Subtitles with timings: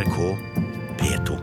[0.00, 0.36] NRK
[0.98, 1.38] P2.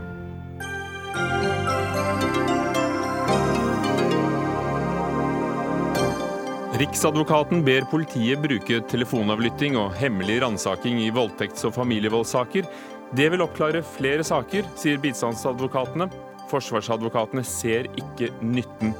[6.77, 12.65] Riksadvokaten ber politiet bruke telefonavlytting og hemmelig ransaking i voldtekts- og familievoldssaker.
[13.13, 16.09] Det vil oppklare flere saker, sier bistandsadvokatene.
[16.49, 18.95] Forsvarsadvokatene ser ikke nytten.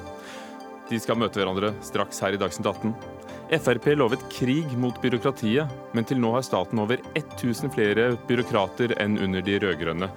[0.92, 3.17] De skal møte hverandre straks her i Dagsnytt 18.
[3.48, 9.16] Frp lovet krig mot byråkratiet, men til nå har staten over 1000 flere byråkrater enn
[9.24, 10.10] under de rød-grønne.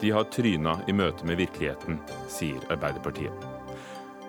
[0.00, 2.00] De har tryna i møte med virkeligheten,
[2.32, 3.48] sier Arbeiderpartiet.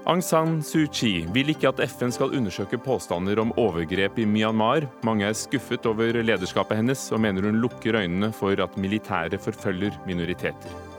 [0.10, 4.90] Aung San Suu Kyi vil ikke at FN skal undersøke påstander om overgrep i Myanmar.
[5.08, 10.02] Mange er skuffet over lederskapet hennes, og mener hun lukker øynene for at militære forfølger
[10.10, 10.99] minoriteter.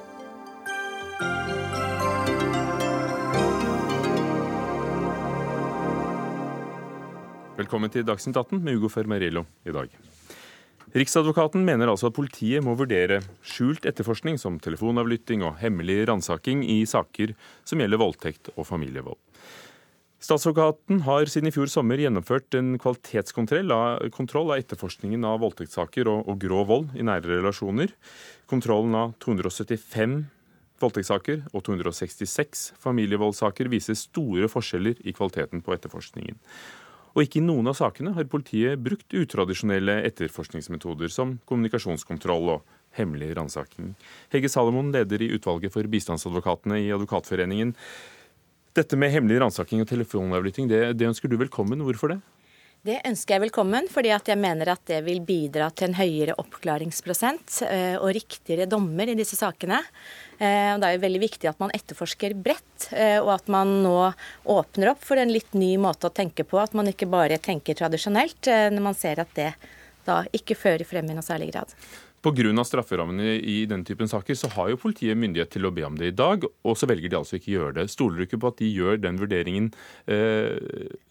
[7.60, 9.90] Velkommen til Dagsnytt 18 med Ugo Fermarello i dag.
[10.96, 16.78] Riksadvokaten mener altså at politiet må vurdere skjult etterforskning som telefonavlytting og hemmelig ransaking i
[16.88, 17.34] saker
[17.68, 19.20] som gjelder voldtekt og familievold.
[20.24, 26.40] Statsadvokaten har siden i fjor sommer gjennomført en kvalitetskontroll av, etterforskningen av voldtektssaker og, og
[26.40, 27.92] grov vold i nære relasjoner.
[28.48, 30.22] Kontrollen av 275
[30.80, 36.40] voldtektssaker og 266 familievoldssaker viser store forskjeller i kvaliteten på etterforskningen.
[37.14, 43.32] Og ikke i noen av sakene har politiet brukt utradisjonelle etterforskningsmetoder som kommunikasjonskontroll og hemmelig
[43.38, 43.94] ransaking.
[44.32, 47.74] Hege Salomon, leder i utvalget for bistandsadvokatene i Advokatforeningen.
[48.78, 51.82] Dette med hemmelig ransaking og telefonavlytting, det, det ønsker du velkommen.
[51.86, 52.20] Hvorfor det?
[52.86, 57.58] Det ønsker jeg velkommen, fordi jeg mener at det vil bidra til en høyere oppklaringsprosent
[57.66, 59.82] eh, og riktigere dommer i disse sakene.
[60.40, 63.96] Eh, det er jo veldig viktig at man etterforsker bredt, eh, og at man nå
[64.48, 66.56] åpner opp for en litt ny måte å tenke på.
[66.62, 69.52] At man ikke bare tenker tradisjonelt, eh, når man ser at det
[70.06, 71.74] da ikke fører frem i noe særlig grad.
[72.20, 72.64] Pga.
[72.64, 76.06] strafferammene i den typen saker så har jo politiet myndighet til å be om det
[76.06, 77.90] i dag, og så velger de altså ikke å gjøre det.
[77.90, 79.70] Stoler du ikke på at de gjør den vurderingen
[80.06, 80.56] eh,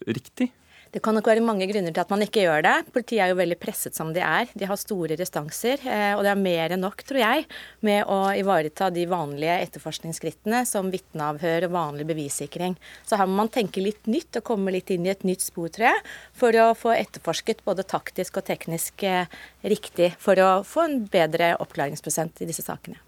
[0.06, 0.52] riktig?
[0.90, 2.74] Det kan nok være mange grunner til at man ikke gjør det.
[2.90, 4.50] Politiet er jo veldig presset som de er.
[4.58, 5.78] De har store restanser.
[5.86, 7.44] Eh, og det er mer enn nok, tror jeg,
[7.86, 12.74] med å ivareta de vanlige etterforskningsskrittene som vitneavhør og vanlig bevissikring.
[13.06, 15.70] Så her må man tenke litt nytt og komme litt inn i et nytt spor,
[15.70, 16.02] tror jeg,
[16.42, 19.30] for å få etterforsket både taktisk og teknisk eh,
[19.62, 22.98] riktig, for å få en bedre oppklaringsprosent i disse sakene.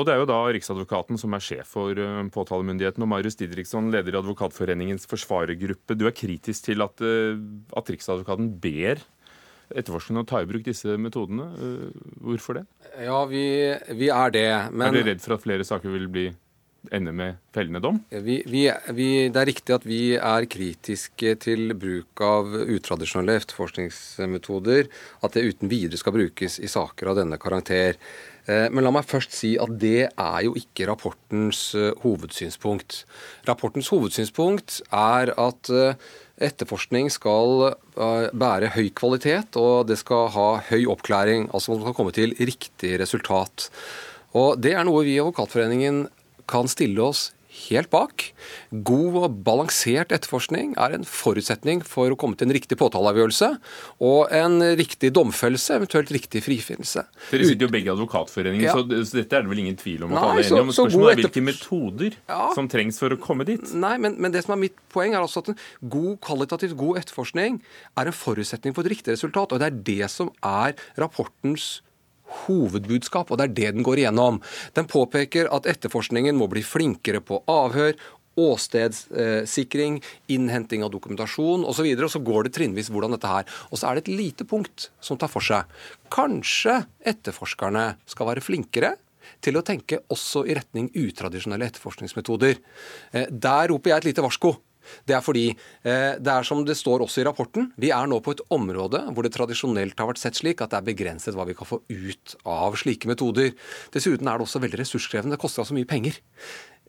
[0.00, 3.04] Og det er jo da Riksadvokaten som er sjef for eh, påtalemyndigheten.
[3.04, 5.96] Og Marius Didriksson, leder i Advokatforeningens forsvarergruppe.
[6.00, 7.36] Du er kritisk til at, eh,
[7.76, 9.02] at Riksadvokaten ber
[9.72, 11.50] etterforskerne å ta i bruk disse metodene.
[11.56, 12.64] Eh, hvorfor det?
[13.04, 13.44] Ja, vi,
[13.98, 14.48] vi er det.
[14.72, 14.88] Men...
[14.88, 16.30] Er dere redd for at flere saker vil bli
[16.90, 18.00] ende med fellende dom?
[18.10, 18.64] Vi, vi,
[18.96, 24.90] vi, det er riktig at vi er kritiske til bruk av utradisjonelle etterforskningsmetoder.
[25.22, 28.00] At det uten videre skal brukes i saker av denne karakter.
[28.50, 33.04] Eh, men la meg først si at det er jo ikke rapportens eh, hovedsynspunkt.
[33.46, 36.08] Rapportens hovedsynspunkt er at eh,
[36.42, 41.46] etterforskning skal bære høy kvalitet, og det skal ha høy oppklæring.
[41.54, 43.68] Altså man skal komme til riktig resultat.
[44.34, 46.08] Og Det er noe vi i Advokatforeningen
[46.50, 47.28] kan stille oss
[47.68, 48.24] helt bak.
[48.72, 53.50] God og balansert etterforskning er en forutsetning for å komme til en riktig påtaleavgjørelse
[54.04, 57.04] og en riktig domfellelse, eventuelt riktig frifinnelse.
[57.30, 58.74] Dere sitter jo begge i Advokatforeningen, ja.
[58.76, 60.74] så, dette er det vel ingen tvil om at alle er enige om.
[60.76, 62.42] Spørsmålet er hvilke metoder ja.
[62.56, 63.62] som trengs for å komme dit.
[63.76, 65.60] Nei, men, men, det som er mitt poeng, er altså at en
[65.92, 67.62] god, kvalitativt god etterforskning
[67.98, 69.54] er en forutsetning for et riktig resultat.
[69.54, 71.80] Og det er det som er rapportens
[72.44, 74.40] hovedbudskap, og det er det den går igjennom.
[74.76, 77.96] Den påpeker at etterforskningen må bli flinkere på avhør,
[78.38, 79.98] åstedssikring,
[80.32, 81.84] innhenting av dokumentasjon osv.
[81.84, 83.48] Og, og så går det trinnvis hvordan dette her.
[83.70, 85.68] Og så er det et lite punkt som tar for seg.
[86.12, 86.80] Kanskje
[87.12, 88.94] etterforskerne skal være flinkere
[89.42, 92.58] til å tenke også i retning utradisjonelle etterforskningsmetoder.
[93.12, 94.56] Eh, der roper jeg et lite varsko.
[95.08, 98.20] Det er fordi eh, det er som det står også i rapporten, vi er nå
[98.24, 101.46] på et område hvor det tradisjonelt har vært sett slik at det er begrenset hva
[101.48, 103.52] vi kan få ut av slike metoder.
[103.94, 105.36] Dessuten er det også veldig ressurskrevende.
[105.36, 106.18] Det koster altså mye penger.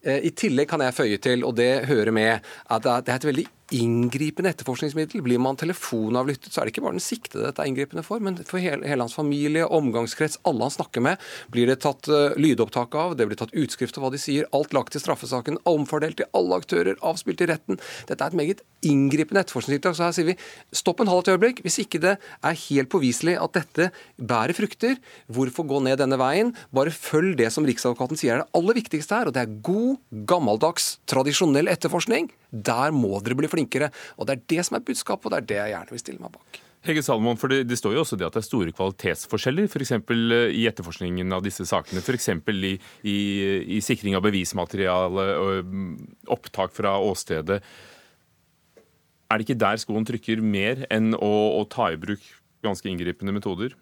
[0.04, 3.30] Eh, I tillegg kan jeg føye til, og det hører med, at det er et
[3.32, 5.24] veldig inngripende etterforskningsmiddel.
[5.26, 8.38] Blir man telefonavlyttet, så er det ikke bare den siktede dette er inngripende for, men
[8.42, 11.24] for hele, hele, hans familie, omgangskrets, alle han snakker med,
[11.54, 14.76] blir det tatt uh, lydopptak av, det blir tatt utskrift av hva de sier, alt
[14.78, 17.82] lagt til straffesaken, omfordelt til alle aktører, avspilt i retten.
[18.10, 19.98] Dette er et meget inngripende etterforskningstiltak.
[19.98, 20.38] Så her sier vi
[20.76, 21.62] stopp en halv et øyeblikk.
[21.66, 24.98] Hvis ikke det er helt påviselig at dette bærer frukter,
[25.32, 26.54] hvorfor gå ned denne veien?
[26.76, 30.00] Bare følg det som Riksadvokaten sier er det aller viktigste her, og det er god,
[30.30, 32.30] gammeldags, tradisjonell etterforskning.
[32.54, 33.92] Der må dere bli flinkere.
[34.18, 36.24] Og Det er det som er budskapet, og det er det jeg gjerne vil stille
[36.24, 36.62] meg bak.
[36.84, 39.94] Hege Salomon, for det, det, står jo også det at det er store kvalitetsforskjeller f.eks.
[39.96, 42.02] Eh, i etterforskningen av disse sakene.
[42.04, 42.28] F.eks.
[42.52, 42.74] I,
[43.08, 43.18] i,
[43.78, 45.94] i sikring av bevismateriale og mm,
[46.36, 47.62] opptak fra åstedet.
[49.32, 52.22] Er det ikke der skoen trykker mer enn å, å ta i bruk
[52.64, 53.78] ganske inngripende metoder?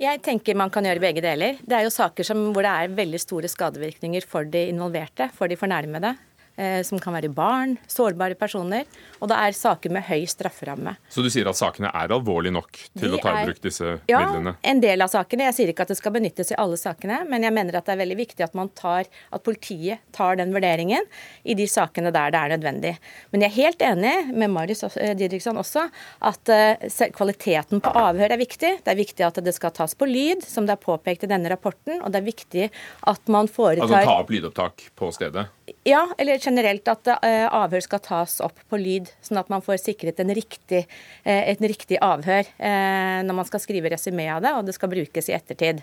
[0.00, 1.58] Jeg tenker man kan gjøre begge deler.
[1.66, 5.50] Det er jo saker som, hvor det er veldig store skadevirkninger for de involverte, for
[5.50, 6.14] de fornærmede.
[6.56, 8.84] Eh, som kan være barn, sårbare personer.
[9.24, 10.92] Og det er saker med høy strafferamme.
[11.08, 13.94] Så du sier at sakene er alvorlige nok til De å ta i bruk disse
[14.10, 14.52] ja, midlene?
[14.58, 15.46] Ja, en del av sakene.
[15.48, 17.94] Jeg sier ikke at det skal benyttes i alle sakene, men jeg mener at det
[17.94, 21.08] er veldig viktig at, man tar, at politiet tar den vurderingen
[21.48, 22.92] i de sakene der det er nødvendig.
[23.32, 25.86] Men jeg er helt enig med Marius eh, Didriksson også
[26.20, 28.74] at uh, kvaliteten på avhør er viktig.
[28.84, 31.48] Det er viktig at det skal tas på lyd, som det er påpekt i denne
[31.48, 32.04] rapporten.
[32.04, 32.68] Og det er viktig
[33.08, 35.48] at man foretar Altså ta opp lydopptak på stedet?
[35.86, 39.80] Ja, eller generelt at uh, avhør skal tas opp på lyd, sånn at man får
[39.82, 40.84] sikret en riktig,
[41.26, 44.92] uh, et riktig avhør uh, når man skal skrive resymé av det, og det skal
[44.92, 45.82] brukes i ettertid.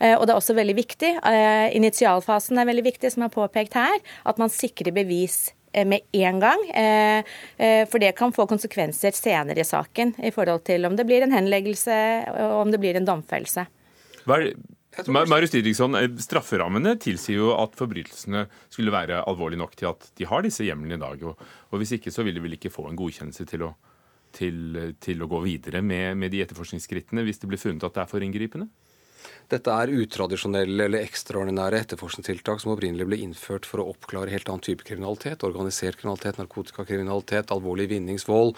[0.00, 1.10] og det er også veldig viktig,
[1.76, 3.96] initialfasen er veldig viktig, som er påpekt her,
[4.28, 6.62] at man sikrer bevis med en gang.
[7.90, 11.34] For det kan få konsekvenser senere i saken i forhold til om det blir en
[11.34, 11.96] henleggelse
[12.34, 13.66] og om det blir en domfellelse.
[14.26, 14.50] Hva er
[15.04, 20.28] Marius Didriksson, eh, Strafferammene tilsier jo at forbrytelsene skulle være alvorlige nok til at de
[20.28, 21.22] har disse hjemlene i dag.
[21.28, 21.36] Og,
[21.70, 23.74] og Hvis ikke så vil de vel ikke få en godkjennelse til å,
[24.32, 28.04] til, til å gå videre med, med de etterforskningsskrittene hvis det blir funnet at det
[28.04, 28.68] er for inngripende?
[29.46, 34.64] Dette er utradisjonelle eller ekstraordinære etterforskningstiltak som opprinnelig ble innført for å oppklare helt annen
[34.66, 35.44] type kriminalitet.
[35.46, 38.56] Organisert kriminalitet, narkotikakriminalitet, alvorlig vinningsvold.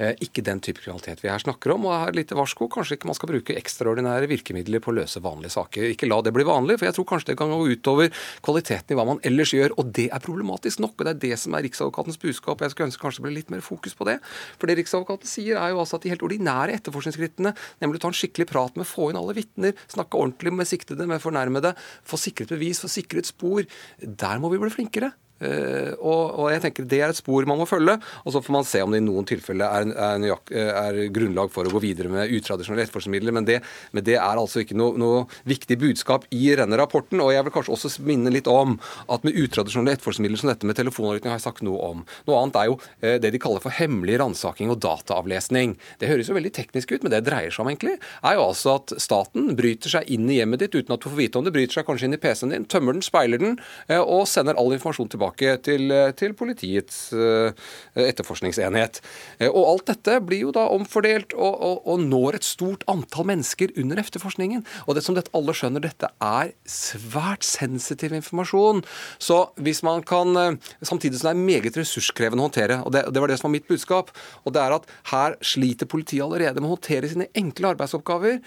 [0.00, 1.84] Eh, ikke den type kriminalitet vi her snakker om.
[1.90, 2.70] Og her lite varsko.
[2.72, 5.90] Kanskje ikke man skal bruke ekstraordinære virkemidler på å løse vanlige saker.
[5.92, 8.08] Ikke la det bli vanlig, for jeg tror kanskje det kan gå utover
[8.46, 9.76] kvaliteten i hva man ellers gjør.
[9.76, 10.96] Og det er problematisk nok.
[10.96, 12.64] Og det er det som er Riksadvokatens budskap.
[12.64, 14.16] Jeg skulle ønske kanskje det ble litt mer fokus på det.
[14.56, 17.52] For det Riksadvokaten sier, er jo altså at de helt ordinære etterforskningsskrittene,
[17.84, 20.68] nemlig å ta en skikkelig prat med, få inn alle vitner, snakke ordentlig ordentlig med
[20.68, 21.74] siktede, med fornærmede,
[22.04, 23.62] få sikret bevis, få sikret spor.
[24.00, 25.12] Der må vi bli flinkere.
[25.40, 27.96] Uh, og, jeg tenker Det er et spor man må følge.
[28.24, 29.88] og Så får man se om det i noen tilfeller er,
[30.20, 33.36] er, er grunnlag for å gå videre med utradisjonelle etterforskningsmidler.
[33.36, 37.22] Men, men, det er altså ikke noe, noe, viktig budskap i denne rapporten.
[37.24, 38.76] og Jeg vil kanskje også minne litt om
[39.08, 42.04] at med utradisjonelle etterforskningsmidler som dette med telefonavlytting har jeg sagt noe om.
[42.28, 45.76] Noe annet er jo uh, det de kaller for hemmelig ransaking og dataavlesning.
[46.02, 48.76] Det høres jo veldig teknisk ut, men det dreier seg om egentlig, er jo altså
[48.76, 51.54] at staten bryter seg inn i hjemmet ditt uten at du får vite om det,
[51.54, 53.56] bryter seg kanskje inn i PC-en din, tømmer den, speiler den
[54.00, 57.52] og sender all informasjon tilbake tilbake til, til politiets uh,
[57.94, 59.00] etterforskningsenhet.
[59.40, 63.26] Uh, og alt dette blir jo da omfordelt og, og, og, når et stort antall
[63.26, 64.64] mennesker under efterforskningen.
[64.86, 68.82] Og det som dette alle skjønner, dette er svært sensitiv informasjon.
[69.18, 73.02] Så hvis man kan uh, Samtidig som det er meget ressurskrevende å håndtere, og det,
[73.12, 74.10] det, var det som var mitt budskap,
[74.44, 78.40] og det er at her sliter politiet allerede med å håndtere sine enkle arbeidsoppgaver.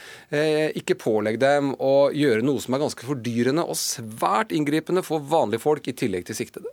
[0.80, 5.64] ikke pålegg dem å gjøre noe som er ganske fordyrende og svært inngripende for vanlige
[5.64, 6.73] folk, i tillegg til siktede.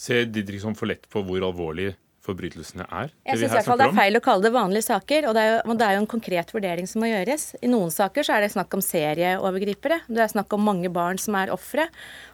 [0.00, 1.92] Ser Didriksson for lett på hvor alvorlig
[2.24, 3.12] forbrytelsene er?
[3.26, 5.28] Jeg syns det er feil å kalle det vanlige saker.
[5.28, 7.46] og det, jo, og det er jo, en konkret vurdering som må gjøres.
[7.60, 10.02] I noen saker så er det snakk om serieovergripere.
[10.08, 11.88] Det er snakk om mange barn som er ofre.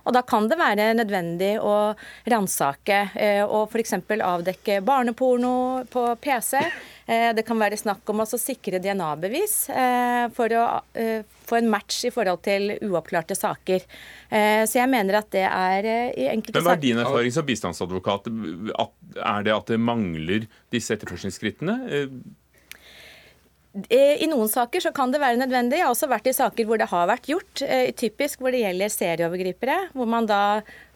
[0.06, 1.94] Og da kan det være nødvendig å
[2.30, 3.96] ransake eh, og f.eks.
[4.14, 6.60] avdekke barneporno på PC.
[7.06, 10.64] Eh, det kan være snakk om å sikre DNA-bevis eh, for å
[11.46, 13.84] få en match i forhold til uoppklarte saker.
[14.26, 15.86] Så jeg mener at det er
[16.18, 18.26] i enkelte Men Hva er din erfaring som bistandsadvokat?
[18.26, 21.76] Er det at det mangler disse etterforskningsskrittene?
[23.92, 25.78] I noen saker så kan det være nødvendig.
[25.80, 27.60] Jeg har også vært i saker hvor det har vært gjort.
[28.00, 29.76] Typisk hvor det gjelder serieovergripere.
[29.92, 30.40] Hvor man da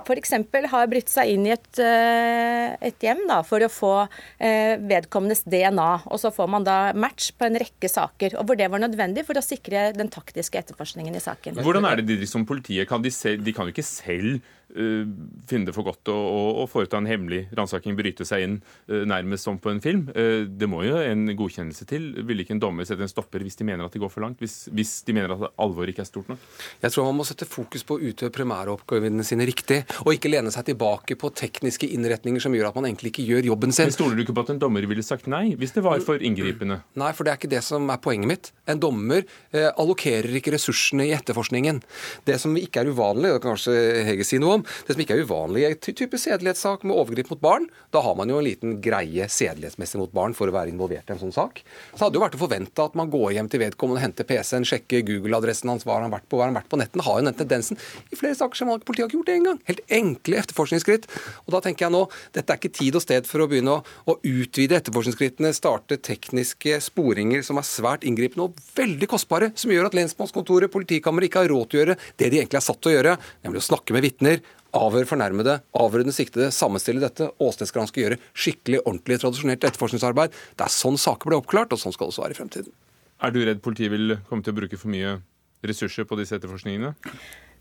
[0.04, 0.34] f.eks.
[0.72, 5.44] har brytt seg inn i et, eh, et hjem da, for å få eh, vedkommendes
[5.46, 5.90] DNA.
[6.10, 9.26] Og så får man da match på en rekke saker, og hvor det var nødvendig
[9.28, 11.60] for å sikre den taktiske etterforskningen i saken.
[11.64, 14.40] Hvordan er det de som politiet kan de, selv, de kan jo ikke selv
[14.76, 15.04] uh,
[15.48, 18.56] finne det for godt å, å, å foreta en hemmelig ransaking, bryte seg inn
[18.90, 20.06] uh, nærmest som på en film.
[20.14, 22.10] Uh, det må jo en godkjennelse til.
[22.28, 24.40] Vil ikke en dommer sette en stopper hvis de mener at det går for langt?
[24.42, 26.46] Hvis, hvis de mener at alvoret ikke er stort nok?
[26.84, 30.52] Jeg tror man må sette fokus på å utøve primæroppgavene sine riktig og ikke lene
[30.54, 33.88] seg tilbake på tekniske innretninger som gjør at man egentlig ikke gjør jobben sin.
[33.90, 36.22] Men Stoler du ikke på at en dommer ville sagt nei, hvis det var for
[36.22, 36.80] inngripende?
[37.00, 38.50] Nei, for det er ikke det som er poenget mitt.
[38.70, 41.82] En dommer eh, allokerer ikke ressursene i etterforskningen.
[42.28, 45.16] Det som ikke er uvanlig, det kan kanskje Hege si noe om, det som ikke
[45.18, 48.46] er uvanlig i en type sedelighetssak med overgrep mot barn, da har man jo en
[48.46, 51.62] liten greie sedelighetsmessig mot barn for å være involvert i en sånn sak.
[51.94, 55.04] Så hadde jo vært å forvente at man går hjem til vedkommende, henter PC-en, sjekker
[55.08, 57.26] Google-adressen hans, hva har han vært på, hva har han vært på netten, har jo
[57.28, 57.80] den tendensen.
[58.10, 59.60] I flere saker som politiet har ikke gjort det engang.
[59.68, 61.08] Helt helt enkle etterforskningsskritt.
[61.46, 63.82] Og da tenker jeg nå, Dette er ikke tid og sted for å begynne å,
[64.10, 69.90] å utvide etterforskningsskrittene, starte tekniske sporinger som er svært inngripende og veldig kostbare, som gjør
[69.90, 72.92] at lensmannskontoret, politikammeret ikke har råd til å gjøre det de egentlig er satt til
[72.92, 74.42] å gjøre, nemlig å snakke med vitner,
[74.76, 77.30] avhøre fornærmede, avhøre den siktede, sammenstille dette.
[77.42, 80.36] Åstedsgranske gjøre skikkelig, ordentlig, tradisjonelt etterforskningsarbeid.
[80.54, 82.74] Det er sånn saker blir oppklart, og sånn skal det også være i fremtiden.
[83.20, 85.18] Er du redd politiet vil komme til å bruke for mye
[85.66, 86.94] ressurser på disse etterforskningene?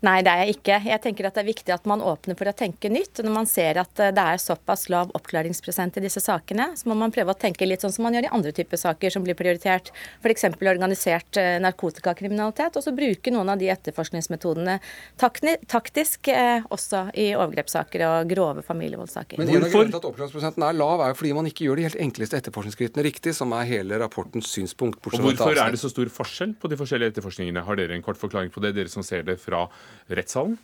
[0.00, 0.76] Nei, det er jeg ikke.
[0.88, 3.20] Jeg tenker at det er viktig at man åpner for å tenke nytt.
[3.20, 6.96] Når man ser at eh, det er såpass lav oppklaringsprosent i disse sakene, så må
[6.96, 9.36] man prøve å tenke litt sånn som man gjør i andre typer saker som blir
[9.36, 9.90] prioritert.
[10.24, 10.46] F.eks.
[10.56, 12.78] organisert eh, narkotikakriminalitet.
[12.80, 14.78] Og så bruke noen av de etterforskningsmetodene
[15.20, 19.36] taktisk eh, også i overgrepssaker og grove familievoldssaker.
[19.42, 21.82] Men en av grunnene til at oppklaringsprosenten er lav, er jo fordi man ikke gjør
[21.82, 25.04] de helt enkleste etterforskningsskrittene riktig, som er hele rapportens synspunkt.
[25.04, 27.68] Og Hvorfor er det så stor forskjell på de forskjellige etterforskningene?
[27.68, 29.66] Har dere en kort forklaring på det, dere som ser det fra
[30.10, 30.58] rettssalen?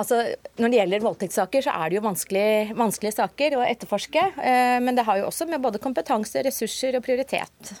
[0.00, 0.22] Altså,
[0.56, 4.22] når det gjelder voldtektssaker, så er det jo vanskelig, vanskelige saker å etterforske.
[4.38, 7.74] Eh, men det har jo også med både kompetanse, ressurser og prioritet.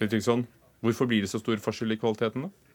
[0.00, 0.46] Sånn.
[0.82, 2.71] Hvorfor blir det så stor forskjell i kvaliteten, da?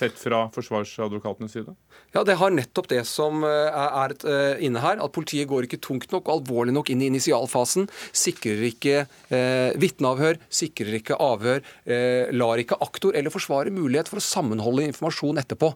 [0.00, 1.74] Sett fra forsvarsadvokatenes side?
[2.14, 5.00] Ja, Det har nettopp det som eh, er eh, inne her.
[5.04, 7.88] At politiet går ikke tungt nok og alvorlig nok inn i initialfasen.
[8.16, 11.60] Sikrer ikke eh, vitneavhør, sikrer ikke avhør.
[11.84, 15.74] Eh, lar ikke aktor eller forsvarer mulighet for å sammenholde informasjon etterpå.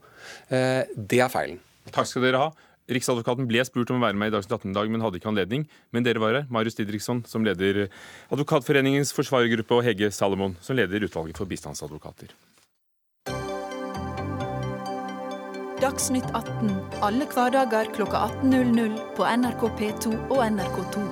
[0.48, 1.60] Eh, det er feilen.
[1.92, 2.48] Takk skal dere ha.
[2.94, 5.30] Riksadvokaten ble spurt om å være med i Dagsnytt 18 i dag, men hadde ikke
[5.32, 5.68] anledning.
[5.92, 6.48] Men dere var her.
[6.52, 7.86] Marius Didriksson, som leder
[8.32, 12.32] Advokatforeningens forsvarergruppe, og Hege Salomon, som leder utvalget for bistandsadvokater.
[15.94, 16.70] Dagsnytt 18
[17.06, 21.02] alle hverdager kl 18.00 på NRK P2 og NRK2.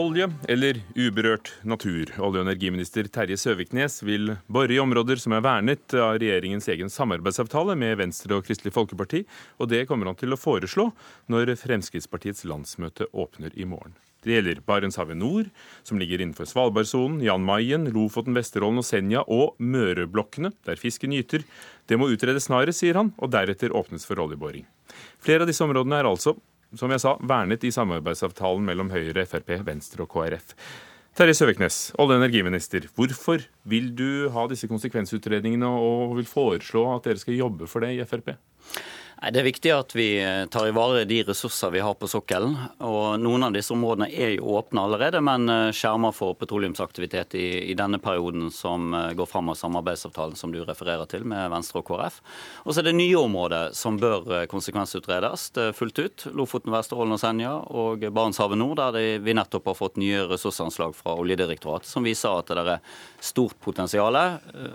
[0.00, 2.08] Olje eller uberørt natur.
[2.16, 6.88] Olje- og energiminister Terje Søviknes vil bore i områder som er vernet av regjeringens egen
[6.88, 9.26] samarbeidsavtale med Venstre og Kristelig Folkeparti,
[9.60, 10.88] og det kommer han til å foreslå
[11.28, 13.92] når Fremskrittspartiets landsmøte åpner i morgen.
[14.28, 15.46] Det gjelder Barentshavet nord,
[15.88, 21.46] som ligger innenfor Svalbardsonen, Jan Mayen, Lofoten, Vesterålen og Senja, og Møreblokkene, der fisken gyter.
[21.88, 24.66] Det må utredes snarest, sier han, og deretter åpnes for oljeboring.
[25.24, 26.36] Flere av disse områdene er altså,
[26.76, 30.52] som jeg sa, vernet i samarbeidsavtalen mellom Høyre, Frp, Venstre og KrF.
[31.16, 32.84] Terje Søviknes, olje- og energiminister.
[32.94, 37.96] Hvorfor vil du ha disse konsekvensutredningene og vil foreslå at dere skal jobbe for det
[37.96, 38.36] i Frp?
[39.18, 42.52] Det er viktig at vi eh, tar i vare de ressurser vi har på sokkelen.
[42.86, 47.48] og Noen av disse områdene er jo åpne allerede, men eh, skjermer for petroleumsaktivitet i,
[47.72, 51.82] i, denne perioden som eh, går fram av samarbeidsavtalen som du refererer til med Venstre
[51.82, 52.20] og KrF.
[52.62, 56.28] Og så er det nye områder som bør konsekvensutredes fullt ut.
[56.38, 61.18] Lofoten, Vesterålen og Senja og Barentshavet nord, der vi nettopp har fått nye ressursanslag fra
[61.18, 64.14] Oljedirektoratet som viser at det er stort potensial.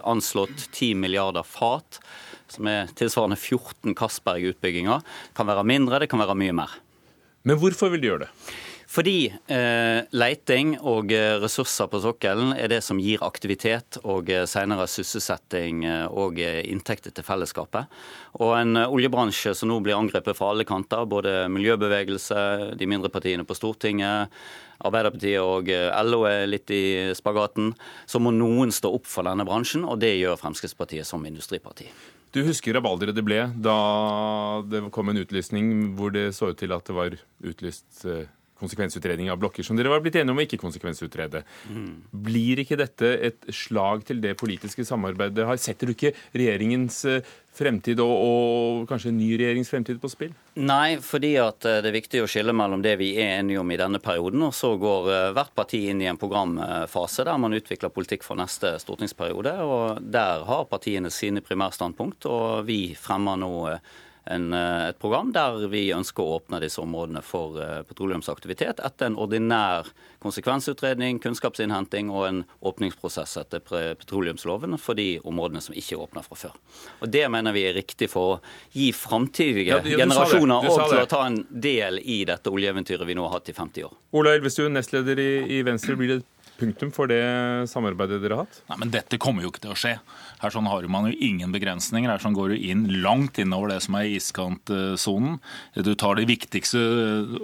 [0.03, 2.03] Anslått 10 milliarder fat
[2.51, 5.03] som er tilsvarende 14 Castberg-utbygginger,
[5.37, 6.77] kan være mindre, det kan være mye mer.
[7.43, 8.31] Men hvorfor vil de gjøre det?
[8.93, 14.43] Fordi eh, leiting og eh, ressurser på sokkelen er det som gir aktivitet og eh,
[14.49, 17.89] senere sysselsetting eh, og inntekter til fellesskapet.
[18.37, 23.47] Og en oljebransje som nå blir angrepet fra alle kanter, både miljøbevegelse, de mindre partiene
[23.49, 24.29] på Stortinget,
[24.83, 25.69] Arbeiderpartiet og
[26.05, 26.83] LO er litt i
[27.17, 27.71] spagaten,
[28.05, 31.87] så må noen stå opp for denne bransjen, og det gjør Fremskrittspartiet som industriparti.
[32.33, 33.75] Du husker rabalderet det ble da
[34.65, 38.25] det kom en utlysning hvor det så ut til at det var utlyst eh,
[38.59, 41.43] konsekvensutredning av blokker som dere var blitt enige om å ikke konsekvensutrede.
[41.69, 41.93] Mm.
[42.25, 45.47] Blir ikke dette et slag til det politiske samarbeidet?
[45.61, 50.31] Setter du ikke regjeringens eh, fremtid og, og, kanskje en ny regjerings fremtid på spill?
[50.61, 53.73] Nei, fordi at eh, det er viktig å skille mellom det vi er enige om
[53.73, 57.57] i denne perioden, og så går eh, hvert parti inn i en programfase der man
[57.57, 59.57] utvikler politikk for neste stortingsperiode.
[59.65, 63.53] og Der har partiene sine primærstandpunkt, og vi fremmer nå
[64.25, 69.09] en, eh, et program der vi ønsker å åpne disse områdene for eh, petroleumsaktivitet etter
[69.09, 69.89] en ordinær
[70.23, 73.63] konsekvensutredning, kunnskapsinnhenting og en åpningsprosess etter
[73.99, 76.55] petroleumsloven for de områdene som ikke er åpna fra før.
[77.01, 78.39] Og Det mener vi er riktig for å
[78.71, 83.27] gi framtidige ja, generasjoner og til å ta en del i dette oljeeventyret vi nå
[83.27, 83.97] har hatt i 50 år.
[84.15, 85.97] Ola Elvestuen, nestleder i, i Venstre.
[85.99, 86.21] Blir det
[86.59, 87.23] punktum for det
[87.71, 88.61] samarbeidet dere har hatt?
[88.71, 89.95] Nei, men Dette kommer jo ikke til å skje.
[90.43, 92.11] Her sånn har man jo ingen begrensninger.
[92.11, 95.37] Her sånn går du inn langt innover det som er iskantsonen.
[95.75, 96.81] Du tar de viktigste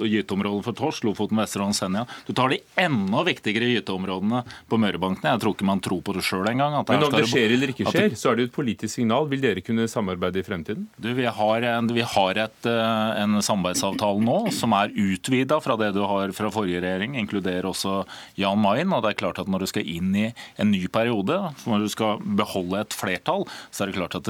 [0.03, 2.05] gyteområdene for torsk, Lofoten, Vesterålen, Senja.
[2.27, 5.33] Du tar de enda viktigere gyteområdene på Mørebankene.
[5.33, 6.75] Jeg tror ikke man tror på det sjøl engang.
[6.89, 9.29] Men om det skjer eller ikke skjer, så er det jo et politisk signal.
[9.31, 10.89] Vil dere kunne samarbeide i fremtiden?
[10.99, 15.77] Du, vi har, en, vi har et, eh, en samarbeidsavtale nå som er utvida fra
[15.79, 18.01] det du har fra forrige regjering, inkluderer også
[18.39, 20.27] Jan Mayen det er klart at Når du skal inn i
[20.59, 24.29] en ny periode, når du skal beholde et flertall, så er det klart at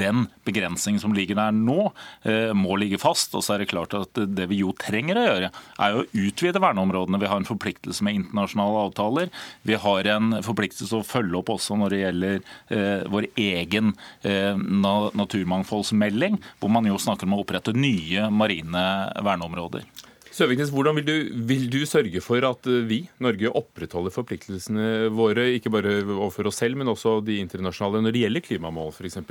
[0.00, 1.90] den begrensningen som ligger der nå,
[2.56, 3.34] må ligge fast.
[3.36, 5.50] Og så er det klart at det vi jo trenger å gjøre,
[5.82, 7.20] er å utvide verneområdene.
[7.20, 9.30] Vi har en forpliktelse med internasjonale avtaler.
[9.66, 13.94] Vi har en forpliktelse å følge opp også når det gjelder eh, vår egen
[14.26, 18.84] eh, naturmangfoldsmelding, hvor man jo snakker om å opprette nye marine
[19.26, 19.86] verneområder.
[20.36, 21.14] Søviknes, Hvordan vil du,
[21.48, 26.60] vil du, sørge for at eh, vi, Norge, opprettholder forpliktelsene våre, ikke bare overfor oss
[26.60, 29.22] selv, men også de internasjonale, når det gjelder klimamål f.eks.?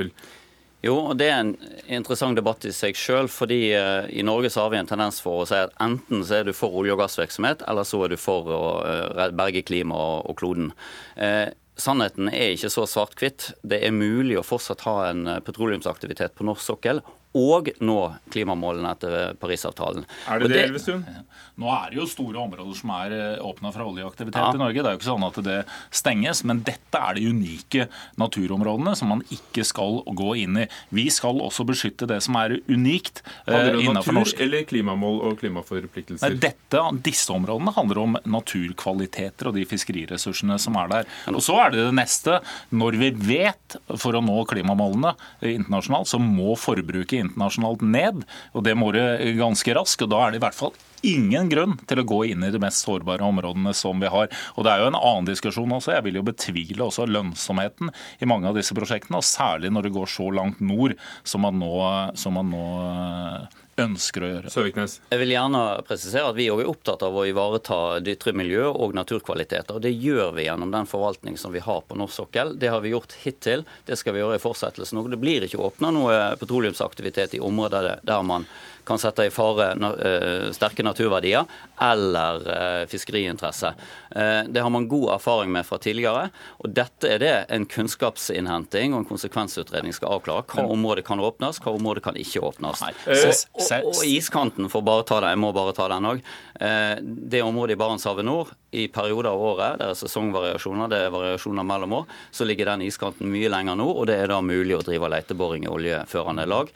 [0.86, 1.54] Jo, og Det er en
[1.98, 2.98] interessant debatt i seg
[3.32, 6.40] fordi uh, I Norge så har vi en tendens for å si at enten så
[6.40, 9.98] er du for olje- og gassvirksomhet, eller så er du for å uh, berge klima
[9.98, 10.74] og, og kloden.
[11.18, 13.50] Eh, Sannheten er ikke så svart-hvitt.
[13.68, 17.02] Det er mulig å fortsatt ha en petroleumsaktivitet på norsk sokkel
[17.36, 18.00] og nå
[18.34, 20.06] klimamålene etter Parisavtalen.
[20.32, 21.04] Er det det, Elvestuen?
[21.60, 24.52] Nå er det jo store områder som er eh, åpna for oljeaktivitet ja.
[24.56, 24.82] i Norge.
[24.82, 25.58] Det er jo ikke sånn at det
[25.96, 27.88] stenges, men dette er de unike
[28.20, 30.68] naturområdene som man ikke skal gå inn i.
[30.96, 34.42] Vi skal også beskytte det som er unikt handler det om natur norsk.
[34.44, 36.36] eller klimamål og klimaforpliktelser?
[36.36, 41.12] Nei, dette, disse områdene handler om naturkvaliteter og de fiskeriressursene som er der.
[41.34, 42.40] Og Så er det det neste.
[42.76, 48.26] Når vi vet for å nå klimamålene internasjonalt, så må forbruket internasjonalt ned.
[48.54, 50.06] og Det må det ganske raskt.
[50.06, 52.62] og Da er det i hvert fall ingen grunn til å gå inn i de
[52.62, 54.32] mest sårbare områdene som vi har.
[54.56, 55.94] Og Det er jo en annen diskusjon også.
[55.94, 59.22] Jeg vil jo betvile også lønnsomheten i mange av disse prosjektene.
[59.22, 61.76] og Særlig når det går så langt nord som man nå,
[62.16, 62.66] som man nå
[63.82, 64.52] ønsker å gjøre.
[64.52, 65.00] Søviknes.
[65.12, 68.96] Jeg vil gjerne presisere at vi er opptatt av å ivareta det ytre miljø og
[68.96, 69.82] naturkvaliteter.
[69.84, 72.56] Det gjør vi gjennom den forvaltning som vi har på norsk sokkel.
[72.60, 73.66] Det har vi gjort hittil.
[73.86, 75.12] Det skal vi gjøre i fortsettelsen òg.
[75.12, 78.48] Det blir ikke åpna noe petroleumsaktivitet i områder der man
[78.86, 81.46] kan sette i fare uh, sterke naturverdier
[81.82, 83.74] eller uh, fiskeriinteresse.
[84.16, 86.30] Uh, det har man god erfaring med fra tidligere.
[86.62, 90.46] og Dette er det en kunnskapsinnhenting og en konsekvensutredning skal avklare.
[90.52, 92.84] Hva område kan åpnes, hva område kan ikke åpnes.
[93.06, 96.22] Og, og, iskanten, for bare ta det, jeg må bare ta den òg.
[96.56, 101.68] Det området i Barentshavet nord, i perioder av året, det er sesongvariasjoner, det er variasjoner
[101.68, 104.84] mellom år, så ligger den iskanten mye lenger nord, og det er da mulig å
[104.84, 106.72] drive leteboring i oljeførende lag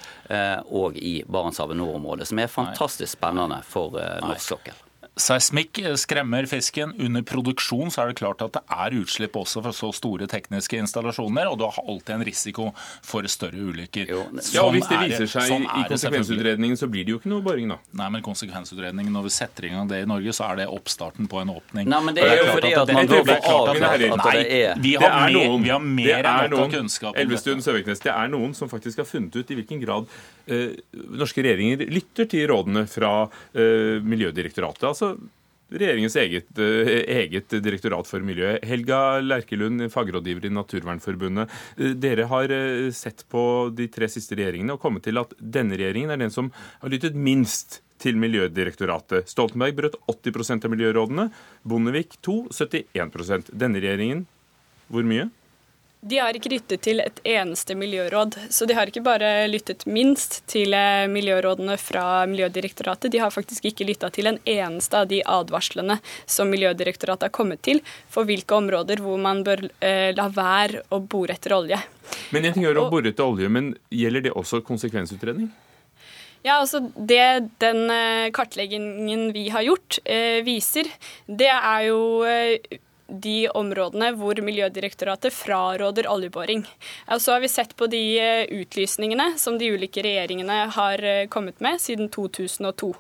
[0.70, 4.86] og i Barentshavet nord område, som er fantastisk spennende for eh, norsk sokkel.
[5.20, 6.94] Seismikk skremmer fisken.
[7.00, 10.80] Under produksjon så er det klart at det er utslipp også for så store tekniske
[10.80, 12.70] installasjoner, og du har alltid en risiko
[13.06, 14.14] for større ulykker.
[14.14, 14.22] Jo,
[14.54, 17.44] ja, og Hvis det viser seg sånn i konsekvensutredningen, så blir det jo ikke noe
[17.44, 17.80] boring, da.
[18.00, 21.28] Nei, men konsekvensutredningen, når vi setter i gang det i Norge, så er det oppstarten
[21.32, 21.92] på en åpning.
[21.92, 24.96] Nei, men det er jo fordi at man da får avklart at det er Vi
[24.96, 27.20] har mer, vi har mer enn nok kunnskap.
[27.20, 30.08] Elvestuen Søviknes, det er noen som faktisk har funnet ut i hvilken grad
[30.48, 34.88] eh, norske regjeringer lytter til rådene fra eh, Miljødirektoratet.
[34.88, 35.09] altså
[35.70, 38.58] regjeringens eget, eh, eget, direktorat for miljø.
[38.66, 41.50] Helga Lerkelund, fagrådgiver i Naturvernforbundet.
[41.78, 45.78] Eh, dere har eh, sett på de tre siste regjeringene og kommet til at denne
[45.78, 49.28] regjeringen er den som har lyttet minst til Miljødirektoratet.
[49.28, 51.30] Stoltenberg brøt 80% av miljørådene.
[51.68, 54.26] Bondevik 2 71 Denne regjeringen
[54.90, 55.30] hvor mye?
[56.00, 58.38] De har ikke lyttet til et eneste miljøråd.
[58.56, 63.68] Så de har ikke bare lyttet minst til eh, miljørådene fra Miljødirektoratet, de har faktisk
[63.68, 68.56] ikke lytta til en eneste av de advarslene som Miljødirektoratet har kommet til for hvilke
[68.56, 71.82] områder hvor man bør eh, la være å bore etter olje.
[72.32, 75.52] Men en ting gjør å bore etter olje, men gjelder det også konsekvensutredning?
[76.46, 80.88] Ja, altså Det den eh, kartleggingen vi har gjort, eh, viser,
[81.28, 86.64] det er jo eh, de områdene hvor Miljødirektoratet fraråder oljeboring.
[87.18, 91.60] Så har vi sett på de eh, utlysningene som de ulike regjeringene har eh, kommet
[91.60, 92.94] med siden 2002.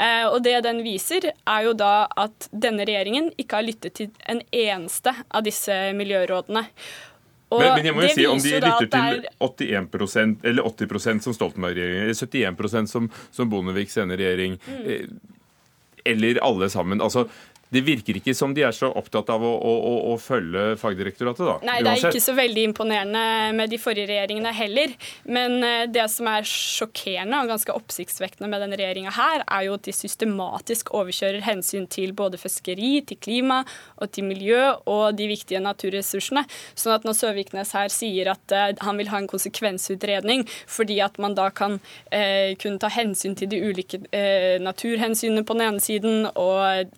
[0.00, 4.12] Eh, og det den viser, er jo da at denne regjeringen ikke har lyttet til
[4.28, 6.66] en eneste av disse miljørådene.
[7.48, 11.36] Og men, men, jeg må jo si, om de lytter til 81% eller 80% som
[11.36, 15.20] Stoltenberg-regjeringen, eller 71 som, som Bondevik sender regjering, mm.
[16.12, 17.24] eller alle sammen altså
[17.74, 21.56] det virker ikke som de er så opptatt av å, å, å, følge fagdirektoratet, da.
[21.68, 23.24] Nei, det er ikke så veldig imponerende
[23.58, 24.94] med de forrige regjeringene heller.
[25.28, 29.76] Men eh, det som er sjokkerende og ganske oppsiktsvekkende med denne regjeringa her, er jo
[29.76, 33.60] at de systematisk overkjører hensyn til både fiskeri, til klima
[33.98, 36.46] og til miljø og de viktige naturressursene.
[36.78, 41.18] Sånn at når Søviknes her sier at uh, han vil ha en konsekvensutredning fordi at
[41.20, 41.78] man da kan
[42.14, 46.88] eh, kunne ta hensyn til de ulike eh, naturhensynene på den ene siden og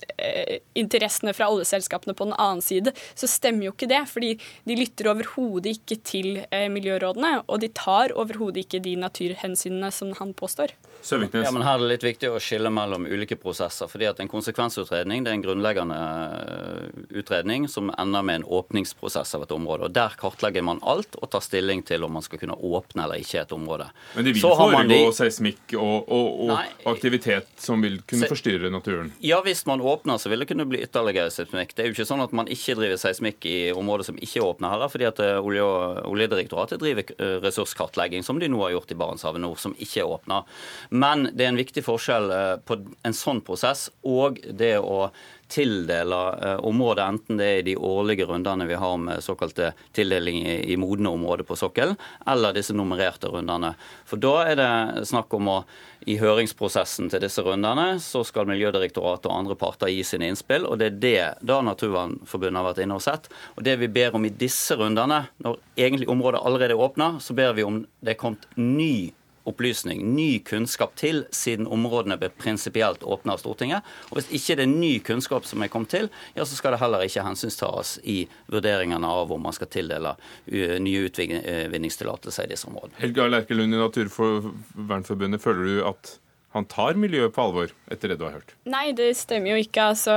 [0.79, 4.03] interessene fra oljeselskapene på den annen side, så stemmer jo ikke det.
[4.11, 4.35] Fordi
[4.69, 10.15] de lytter overhodet ikke til eh, miljørådene, og de tar overhodet ikke de naturhensynene som
[10.21, 10.75] han påstår.
[11.03, 11.45] Søviknes.
[11.47, 13.89] Ja, men Her er det litt viktig å skille mellom ulike prosesser.
[13.89, 19.35] fordi at En konsekvensutredning det er en grunnleggende eh, utredning som ender med en åpningsprosess
[19.35, 19.85] av et område.
[19.89, 23.21] og Der kartlegger man alt og tar stilling til om man skal kunne åpne eller
[23.23, 23.89] ikke et område.
[24.15, 26.69] Men det vil Så har foregå de- seismikk og, og, og Nei.
[26.87, 29.13] aktivitet som vil kunne Se- forstyrre naturen?
[29.21, 31.75] Ja, hvis man åpner, så vil det kunne bli ytterligere seismikk.
[31.75, 34.49] Det er jo ikke sånn at man ikke driver seismikk i områder som ikke er
[34.53, 38.91] åpne heller, fordi at eh, Olje- Oljedirektoratet driver eh, ressurskartlegging, som de nå har gjort
[38.93, 40.45] i Barentshavet nord, som ikke er åpna.
[40.91, 45.11] Men det er en viktig forskjell eh, på en sånn prosess og det å
[45.51, 50.43] tildele eh, området, enten det er i de årlige rundene vi har med såkalte tildeling
[50.47, 51.95] i, modne områder på sokkelen,
[52.27, 53.75] eller disse nummererte rundene.
[54.07, 55.61] For da er det snakk om å
[56.09, 60.81] i høringsprosessen til disse rundene så skal Miljødirektoratet og andre parter gi sine innspill, og
[60.81, 63.29] det er det da Naturvernforbundet har vært inne og sett.
[63.59, 67.37] Og det vi ber om i disse rundene, når egentlig området allerede er åpna, så
[67.37, 69.11] ber vi om det er kommet ny
[69.49, 73.87] opplysning, ny kunnskap til, siden områdene ble prinsipielt åpna av Stortinget.
[74.11, 76.83] Og Hvis ikke det er ny kunnskap som er kommet til, ja, så skal det
[76.83, 78.23] heller ikke hensynstas i
[78.53, 82.99] vurderingene av om man skal tildele uh, nye utvinningstillatelser i disse områdene.
[83.01, 86.17] Helga Lerkelund i Naturvernforbundet, føler du at
[86.55, 88.55] han tar miljøet på alvor etter det du har hørt?
[88.71, 89.91] Nei, det stemmer jo ikke.
[89.93, 90.15] Altså,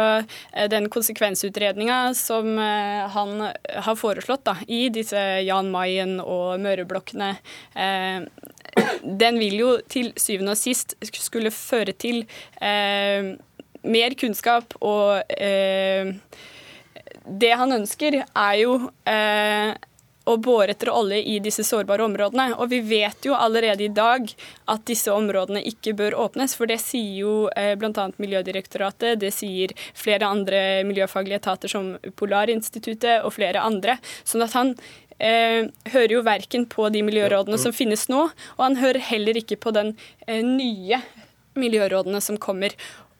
[0.52, 3.46] eh, den konsekvensutredninga som eh, han
[3.86, 7.36] har foreslått da, i disse Jan Mayen og Møreblokkene,
[7.78, 8.26] eh,
[9.04, 12.24] den vil jo til syvende og sist skulle føre til
[12.58, 13.36] eh,
[13.84, 16.15] mer kunnskap og eh,
[17.24, 18.74] Det han ønsker, er jo
[19.08, 19.76] eh,
[20.24, 22.54] å bore etter olje i disse sårbare områdene.
[22.58, 24.30] Og vi vet jo allerede i dag
[24.72, 28.10] at disse områdene ikke bør åpnes, for det sier jo eh, bl.a.
[28.22, 33.98] Miljødirektoratet, det sier flere andre miljøfaglige etater som Polarinstituttet og flere andre.
[34.24, 34.74] Sånn at han
[35.20, 39.60] eh, hører jo verken på de miljørådene som finnes nå, og han hører heller ikke
[39.60, 39.96] på den
[40.28, 41.04] eh, nye
[41.60, 42.74] miljørådene som kommer.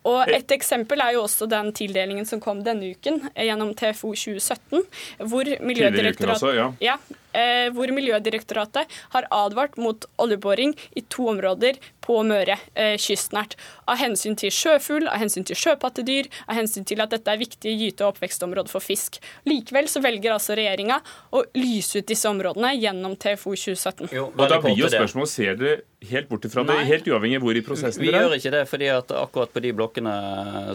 [0.04, 4.12] Og Et eksempel er jo også den tildelingen som kom denne uken eh, gjennom TFO
[4.12, 4.82] 2017,
[5.30, 6.68] hvor Miljødirektoratet, også, ja.
[6.84, 6.96] ja,
[7.34, 13.56] eh, hvor Miljødirektoratet har advart mot oljeboring i to områder på Møre eh, kystnært.
[13.88, 17.76] Av hensyn til sjøfugl, av hensyn til sjøpattedyr, av hensyn til at dette er viktige
[17.80, 19.20] gyte- og oppvekstområder for fisk.
[19.48, 21.00] Likevel så velger altså regjeringa
[21.34, 24.12] å lyse ut disse områdene gjennom TFO 2017.
[24.14, 27.56] Jo, Og da blir jo spørsmålet, Ser dere helt bort ifra det, helt uavhengig hvor
[27.56, 28.40] i prosessen Vi dere gjør er?
[28.42, 30.14] ikke det, fordi at akkurat på de blokkene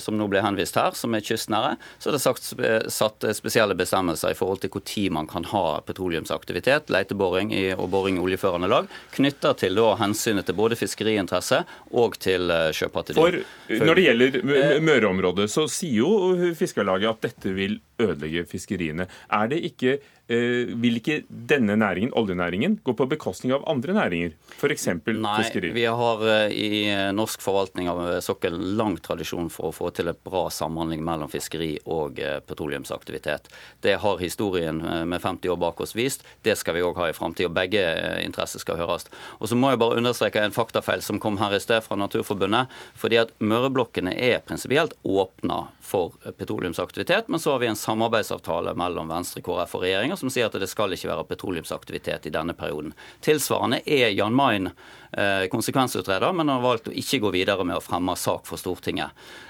[0.02, 2.50] som nå blir henvist her, som er kystnære, så er det sagt,
[2.92, 6.49] satt spesielle bestemmelser i forhold til når man kan ha petroleumsaktivitet,
[6.92, 12.18] leteboring i, og boring i oljeførende lag, knytta til da hensynet til både fiskeriinteresse og
[12.20, 13.20] til eh, sjøpattedyr.
[13.20, 18.46] For eh, når det gjelder Mø- Møreområdet, så sier jo Fiskarlaget at dette vil ødelegge
[18.50, 19.08] fiskeriene.
[19.30, 24.34] Er det ikke, eh, vil ikke denne næringen, oljenæringen, gå på bekostning av andre næringer?
[24.60, 24.88] F.eks.
[24.88, 25.72] Nei, fiskeri?
[25.74, 29.92] vi har eh, i eh, norsk forvaltning av eh, sokkelen lang tradisjon for å få
[29.96, 33.50] til et bra samhandling mellom fiskeri og petroleumsaktivitet.
[33.82, 36.24] Det har historien med 50 år bak oss vist.
[36.44, 37.50] Det skal vi òg ha i framtida.
[37.50, 37.84] Begge
[38.24, 39.08] interesser skal høres.
[39.40, 42.68] Og så må jeg bare understreke en faktafeil som kom her i sted fra Naturforbundet.
[42.96, 49.10] fordi at Møreblokkene er prinsipielt åpna for petroleumsaktivitet, men så har vi en samarbeidsavtale mellom
[49.10, 52.94] Venstre, KrF og regjeringa som sier at det skal ikke være petroleumsaktivitet i denne perioden.
[53.26, 54.72] Tilsvarende er Jan Mayen
[55.52, 59.10] konsekvensutreder, men har valgt å ikke gå videre med å fremme sak for Stortinget.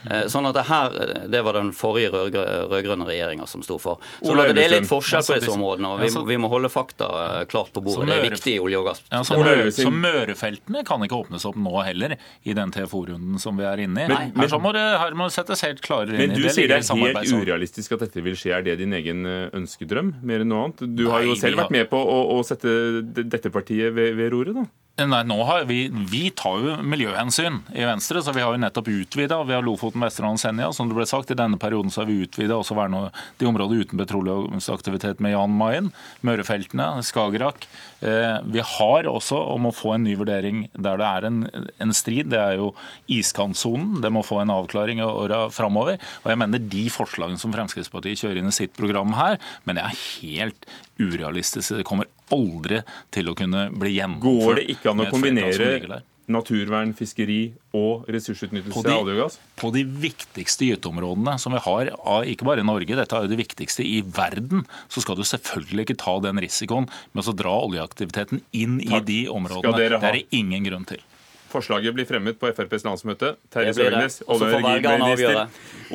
[0.10, 3.78] Eh, sånn at det her, eh, det var den forrige rødgrø- rød-grønne regjeringa som sto
[3.78, 4.00] for.
[4.24, 6.70] Så Ole, det er litt forskjell på disse områdene, og vi, altså- vi må holde
[6.70, 7.10] fakta
[7.42, 8.08] eh, klart på bordet.
[8.08, 9.02] Det er viktig i olje- og gass.
[9.12, 13.58] Ja, så, Møre, så Mørefeltene kan ikke åpnes opp nå heller, i den TFO-runden som
[13.58, 14.08] vi er inne i.
[14.08, 16.28] Men- her, så må det, her må det settes helt klarere inn i det.
[16.30, 18.56] Men du sier det er helt urealistisk at dette vil skje.
[18.58, 20.96] Er det din egen eh, ønskedrøm, mer enn noe annet?
[20.96, 24.54] Du har jo selv vært med på å, å sette dette partiet ved, ved roret,
[24.56, 24.66] da.
[25.00, 28.90] Nei, nå har vi, vi tar jo miljøhensyn i Venstre, så vi har jo nettopp
[28.92, 29.38] utvida.
[29.48, 30.74] Vi har Lofoten, Vesterålen, Senja.
[30.76, 33.06] Som det ble sagt, i denne perioden så har vi utvida også verne
[33.40, 35.92] de områdene uten petroleumsaktivitet med Jan Mayen.
[36.28, 37.70] Mørefeltene, Skagerrak.
[38.04, 41.40] Eh, vi har også om å få en ny vurdering der det er en,
[41.80, 42.34] en strid.
[42.34, 42.74] Det er jo
[43.08, 44.02] iskantsonen.
[44.04, 46.02] Det må få en avklaring i åra framover.
[46.26, 49.88] Og jeg mener de forslagene som Fremskrittspartiet kjører inn i sitt program her, men jeg
[49.88, 51.80] er helt urealistisk.
[51.80, 52.84] Det kommer aldri
[53.16, 54.46] til å kunne bli gjennomført.
[54.46, 57.40] Går det ikke an å kombinere naturvern, fiskeri
[57.76, 59.38] og ressursutnyttelse av olje og gass?
[59.60, 61.92] På de viktigste gyteområdene som vi har,
[62.30, 65.88] ikke bare i Norge, dette er jo det viktigste i verden, så skal du selvfølgelig
[65.88, 69.74] ikke ta den risikoen med å dra oljeaktiviteten inn i de områdene.
[69.74, 69.98] ha.
[69.98, 71.02] Det er det ingen grunn til.
[71.50, 73.34] Forslaget blir fremmet på FrPs landsmøte.
[73.50, 75.48] Terje så olje- og energiminister.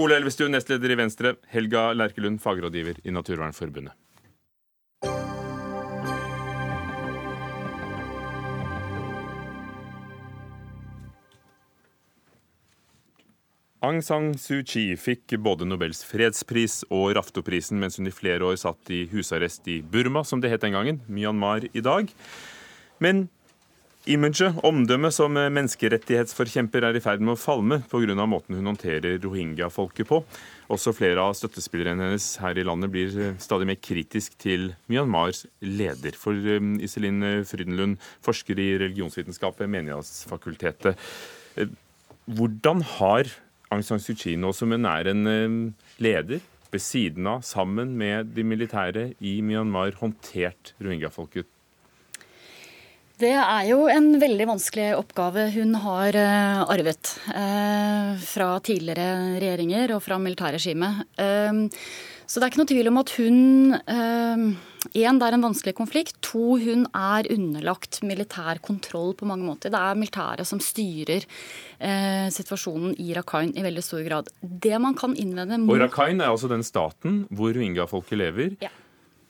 [0.03, 1.37] Ole Elvestuen, nestleder i Venstre.
[1.55, 3.95] Helga Lerkelund, fagrådgiver i Naturvernforbundet.
[13.85, 18.57] Aung San Suu Kyi fikk både Nobels fredspris og Raftoprisen mens hun i flere år
[18.57, 22.09] satt i husarrest i Burma, som det het den gangen, Myanmar i dag.
[23.05, 23.27] Men
[24.09, 28.25] imaget, omdømmet som menneskerettighetsforkjemper er i ferd med å falme pga.
[28.25, 30.23] måten hun håndterer rohingya-folket på.
[30.73, 35.45] Også flere av støttespillerne hennes her i landet blir eh, stadig mer kritisk til Myanmars
[35.61, 36.17] leder.
[36.17, 40.97] For eh, Iselin Frydenlund, forsker i religionsvitenskap ved Menighetsfakultetet.
[41.57, 41.69] Eh,
[42.25, 43.29] Hvordan har
[43.75, 45.57] Aung San Suu Kyi nå som hun er en eh,
[46.03, 46.43] leder,
[46.75, 51.47] ved siden av, sammen med de militære i Myanmar, håndtert rohingya-folket?
[53.23, 59.95] Det er jo en veldig vanskelig oppgave hun har eh, arvet eh, fra tidligere regjeringer
[59.95, 61.05] og fra militærregimet.
[62.25, 64.57] Så det er ikke noe tvil om at hun
[64.93, 66.19] Én, det er en vanskelig konflikt.
[66.29, 69.73] To, hun er underlagt militær kontroll på mange måter.
[69.73, 74.31] Det er militæret som styrer eh, situasjonen i Rakhine i veldig stor grad.
[74.41, 78.57] Det man kan innvende mot Og Rakhine er altså den staten hvor rohingya-folket lever.
[78.65, 78.73] Ja.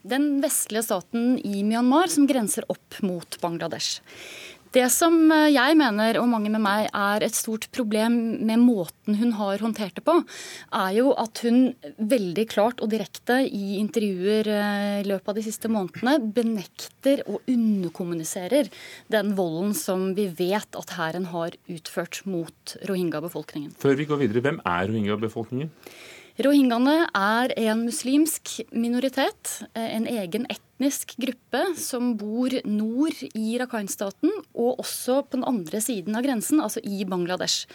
[0.04, 4.02] Den vestlige staten i Myanmar som grenser opp mot Bangladesh.
[4.74, 8.16] Det som eh, jeg mener, og mange med meg, er et stort problem
[8.48, 10.16] med måten hun har håndtert det på,
[10.74, 15.44] er jo at hun veldig klart og direkte i intervjuer eh, i løpet av de
[15.46, 18.72] siste månedene benekter og underkommuniserer
[19.14, 23.76] den volden som vi vet at hæren har utført mot rohingya-befolkningen.
[23.78, 25.70] Før vi går videre, hvem er rohingya-befolkningen?
[26.34, 34.32] Rohingyaene er en muslimsk minoritet, eh, en egen etnisk gruppe som bor nord i Rakhine-staten,
[34.52, 37.66] og også på den andre siden av grensen, altså i Bangladesh.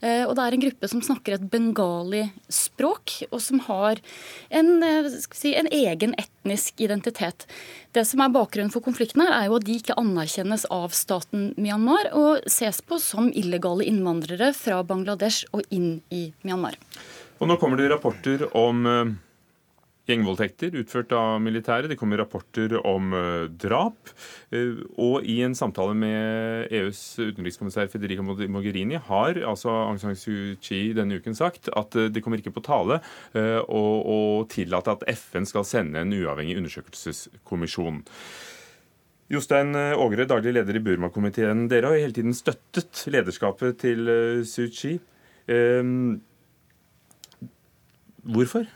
[0.00, 4.00] Eh, Og det er en gruppe som snakker et bengali-språk, og som har
[4.50, 7.44] en, eh, si, en egen etnisk identitet.
[7.92, 11.54] Det som er bakgrunnen for konflikten her, er jo at de ikke anerkjennes av staten
[11.58, 16.74] Myanmar, og ses på som illegale innvandrere fra Bangladesh og inn i Myanmar.
[17.38, 19.10] Og nå kommer det rapporter om eh,
[20.10, 21.86] gjengvoldtekter utført av militære.
[21.90, 24.10] Det kommer rapporter om eh, drap.
[24.50, 30.56] Eh, og i en samtale med EUs utenrikskommissær Federica Mogherini har altså Aung San Suu
[30.58, 32.98] Kyi denne uken sagt at det kommer ikke på tale
[33.38, 33.82] å,
[34.50, 38.00] tillate at FN skal sende en uavhengig undersøkelseskommisjon.
[39.30, 41.66] Jostein Ågre, daglig leder i Burma-komiteen.
[41.70, 44.10] Dere har hele tiden støttet lederskapet til
[44.48, 44.96] Suu Kyi.
[45.48, 45.84] Eh,
[48.28, 48.68] Hvorfor?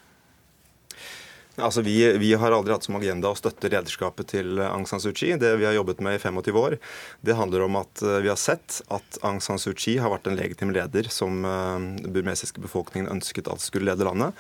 [1.60, 5.12] Altså, vi, vi har aldri hatt som agenda å støtte lederskapet til Aung San Suu
[5.12, 5.34] Kyi.
[5.36, 6.78] Det vi har jobbet med i 25 år,
[7.20, 10.30] det handler om at eh, vi har sett at Aung San Suu Kyi har vært
[10.30, 14.32] en legitim leder som eh, den burmesiske befolkningen ønsket at skulle lede landet.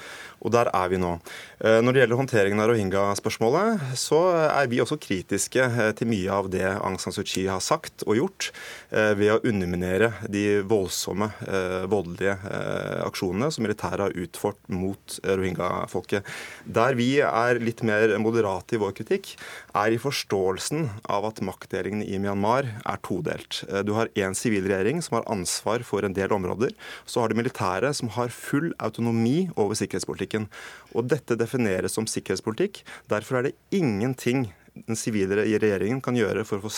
[0.42, 1.14] Og der er vi nå.
[1.62, 6.50] Eh, Når det gjelder håndteringen av rohingya-spørsmålet, så er vi også kritiske til mye av
[6.52, 8.50] det Aung San Suu Kyi har sagt og gjort,
[8.92, 11.30] ved å underminere de voldsomme,
[11.88, 12.34] voldelige
[13.06, 16.26] aksjonene som militæret har utført mot rohingya-folket.
[16.66, 19.32] Der vi er litt mer moderate i vår kritikk,
[19.72, 23.62] er i forståelsen av at maktdelingen i Myanmar er todelt.
[23.86, 26.74] Du har én sivil regjering som har ansvar for en del områder.
[27.06, 30.31] Så har du militære som har full autonomi over sikkerhetspolitikken.
[30.96, 32.82] Og dette defineres som sikkerhetspolitikk.
[33.12, 36.70] Derfor er det ingenting den sivile regjeringen kan gjøre for å få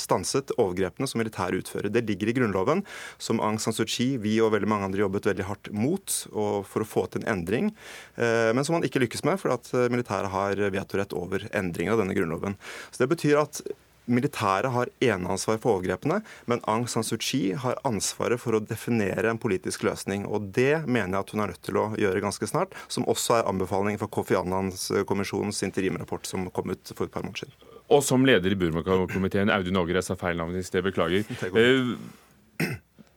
[0.00, 1.92] stanset overgrepene som militære utfører.
[1.92, 2.80] Det ligger i Grunnloven,
[3.20, 6.80] som Aung San Suu Kyi, vi og veldig mange andre jobbet veldig hardt mot for
[6.80, 7.68] å få til en endring,
[8.16, 12.56] men som man ikke lykkes med, fordi militæret har vetorett over endringer av denne grunnloven.
[12.88, 13.60] Så Det betyr at
[14.10, 19.30] Militæret har eneansvar for overgrepene, men Aung San Suu Kyi har ansvaret for å definere
[19.30, 20.26] en politisk løsning.
[20.26, 23.38] og Det mener jeg at hun er nødt til å gjøre ganske snart, som også
[23.38, 27.68] er anbefalingen fra Kofi Annans-kommisjonens interimrapport som kom ut for et par måneder siden.
[27.92, 31.28] Og som leder i Burma-komiteen, Audun Ågre, sa feil navn i sted, beklager.
[31.52, 32.70] Eh,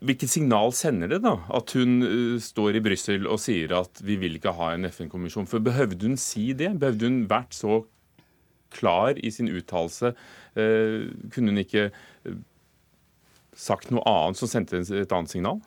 [0.06, 4.20] Hvilket signal sender det da, at hun uh, står i Brussel og sier at vi
[4.22, 5.48] vil ikke ha en FN-kommisjon?
[5.50, 6.76] For Behøvde hun si det?
[6.82, 7.80] Behøvde hun vært så
[8.76, 10.12] klar i sin uttalelse?
[10.56, 12.38] Uh, kunne hun ikke uh,
[13.56, 15.62] sagt noe annet som sendte et annet signal?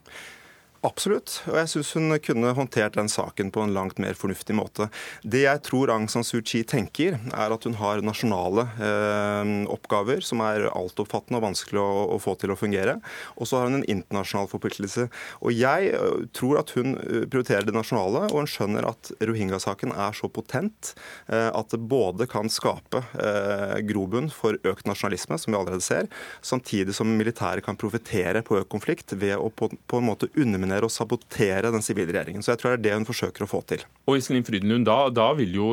[0.87, 1.41] Absolutt.
[1.51, 4.87] Og jeg syns hun kunne håndtert den saken på en langt mer fornuftig måte.
[5.27, 10.23] Det jeg tror Aung San Suu Kyi tenker, er at hun har nasjonale eh, oppgaver
[10.23, 12.99] som er altoppfattende og vanskelig å, å, få til å fungere.
[13.35, 15.09] Og så har hun en internasjonal forpliktelse.
[15.43, 19.97] Og jeg eh, tror at hun eh, prioriterer det nasjonale, og hun skjønner at rohingya-saken
[19.99, 20.93] er så potent
[21.27, 26.07] eh, at det både kan skape eh, grobunn for økt nasjonalisme, som vi allerede ser,
[26.39, 30.68] samtidig som militæret kan profitere på økt konflikt ved å på, på en måte underminere
[30.69, 32.45] underminere og sabotere den sivile regjeringen.
[32.45, 33.85] Så jeg tror det er det hun forsøker å få til.
[34.07, 35.69] Og Iselin Frydenlund, da, da, vil jo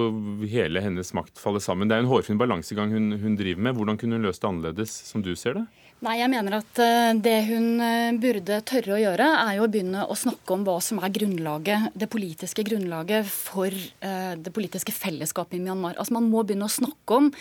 [0.50, 1.90] hele hennes makt falle sammen.
[1.90, 3.76] Det er en hårfin balansegang hun, hun driver med.
[3.76, 5.66] Hvordan kunne hun løst det annerledes, som du ser det?
[6.04, 9.70] Nei, jeg mener at eh, det hun eh, burde tørre å gjøre, er jo å
[9.72, 14.94] begynne å snakke om hva som er grunnlaget, det politiske grunnlaget for eh, det politiske
[14.94, 15.96] fellesskapet i Myanmar.
[15.96, 17.32] Altså Man må begynne å snakke om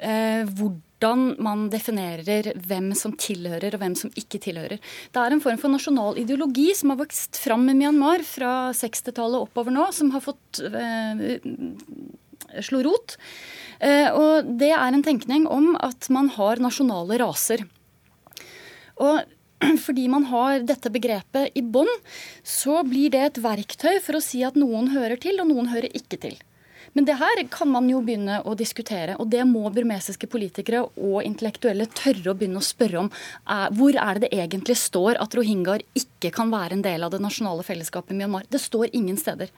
[0.00, 4.78] hvordan hvordan man definerer hvem som tilhører og hvem som ikke tilhører.
[4.78, 9.48] Det er en form for nasjonal ideologi som har vokst fram i Myanmar fra 60-tallet
[9.48, 11.40] oppover nå, som har fått eh,
[12.60, 13.16] slå rot.
[13.80, 17.64] Eh, og det er en tenkning om at man har nasjonale raser.
[19.00, 19.24] Og
[19.86, 21.90] fordi man har dette begrepet i bånn,
[22.44, 25.88] så blir det et verktøy for å si at noen hører til, og noen hører
[25.96, 26.36] ikke til.
[26.96, 31.20] Men det her kan man jo begynne å diskutere, og det må burmesiske politikere og
[31.22, 33.12] intellektuelle tørre å begynne å spørre om.
[33.78, 37.22] Hvor er det det egentlig står at rohingyaer ikke kan være en del av det
[37.22, 38.48] nasjonale fellesskapet i Myanmar?
[38.50, 39.52] Det står ingen steder.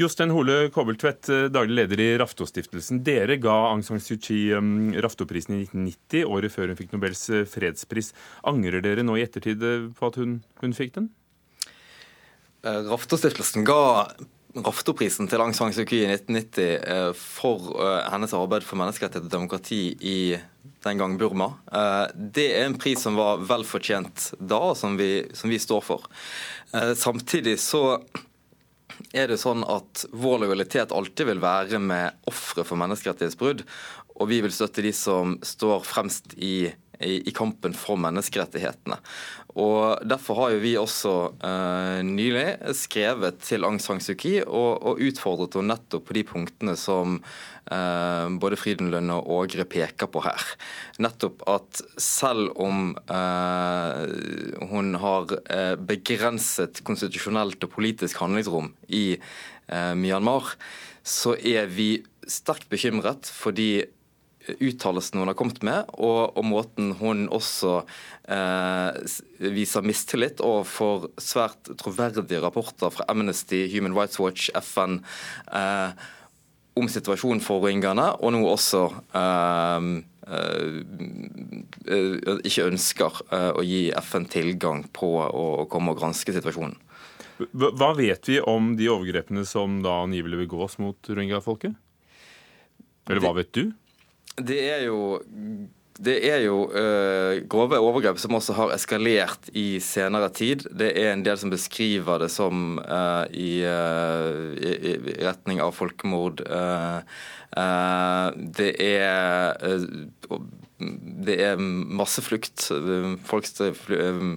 [0.00, 3.02] Jostein Hole Kobbeltvedt, eh, daglig leder i Raftostiftelsen.
[3.04, 7.26] Dere ga Aung San Suu Kyi um, Raftoprisen i 1990, året før hun fikk Nobels
[7.28, 8.12] eh, fredspris.
[8.48, 11.10] Angrer dere nå i ettertid eh, på at hun, hun fikk den?
[12.62, 14.06] Raftostiftelsen ga
[14.52, 19.30] Raftoprisen til Aung San Suu Kyi i 1990 eh, for eh, hennes arbeid for menneskerettigheter
[19.30, 20.16] og demokrati i
[20.84, 21.54] den gang Burma.
[21.72, 25.60] Eh, det er en pris som var vel fortjent da, og som vi, som vi
[25.62, 26.04] står for.
[26.72, 27.98] Samtidig så
[29.12, 33.64] er det sånn at vår lojalitet alltid vil være med ofre for menneskerettighetsbrudd.
[34.20, 36.70] Og vi vil støtte de som står fremst i
[37.04, 38.98] i, kampen for menneskerettighetene.
[39.60, 44.80] Og Derfor har jo vi også eh, nylig skrevet til Aung San Suu Kyi og,
[44.80, 50.24] og utfordret henne nettopp på de punktene som eh, både Frydenlund og Ågre peker på
[50.24, 50.46] her.
[51.04, 59.92] Nettopp at selv om eh, hun har eh, begrenset konstitusjonelt og politisk handlingsrom i eh,
[59.98, 60.54] Myanmar,
[61.02, 61.96] så er vi
[62.30, 63.84] sterkt bekymret fordi
[64.58, 67.82] uttalelsene hun har kommet med, og, og måten hun også
[68.26, 68.98] eh,
[69.54, 75.00] viser mistillit overfor svært troverdige rapporter fra Amnesty, Human Rights Watch, FN
[75.52, 75.94] eh,
[76.78, 78.86] om situasjonen for rohingyaene, og nå også
[79.18, 79.90] eh,
[80.26, 80.80] eh,
[81.92, 86.78] eh ikke ønsker eh, å gi FN tilgang på å, å komme og granske situasjonen.
[87.52, 91.74] Hva vet vi om de overgrepene som da angivelig begås mot rohingya-folket?
[93.10, 93.72] Eller hva vet du?
[94.38, 95.20] Det er jo
[96.02, 100.64] det er jo øh, grove overgrep som også har eskalert i senere tid.
[100.72, 105.72] Det er en del som beskriver det som øh, i, øh, i, i, retning av
[105.76, 106.40] folkemord.
[108.56, 109.52] det er
[111.26, 112.72] det er masseflukt.
[113.28, 113.46] Folk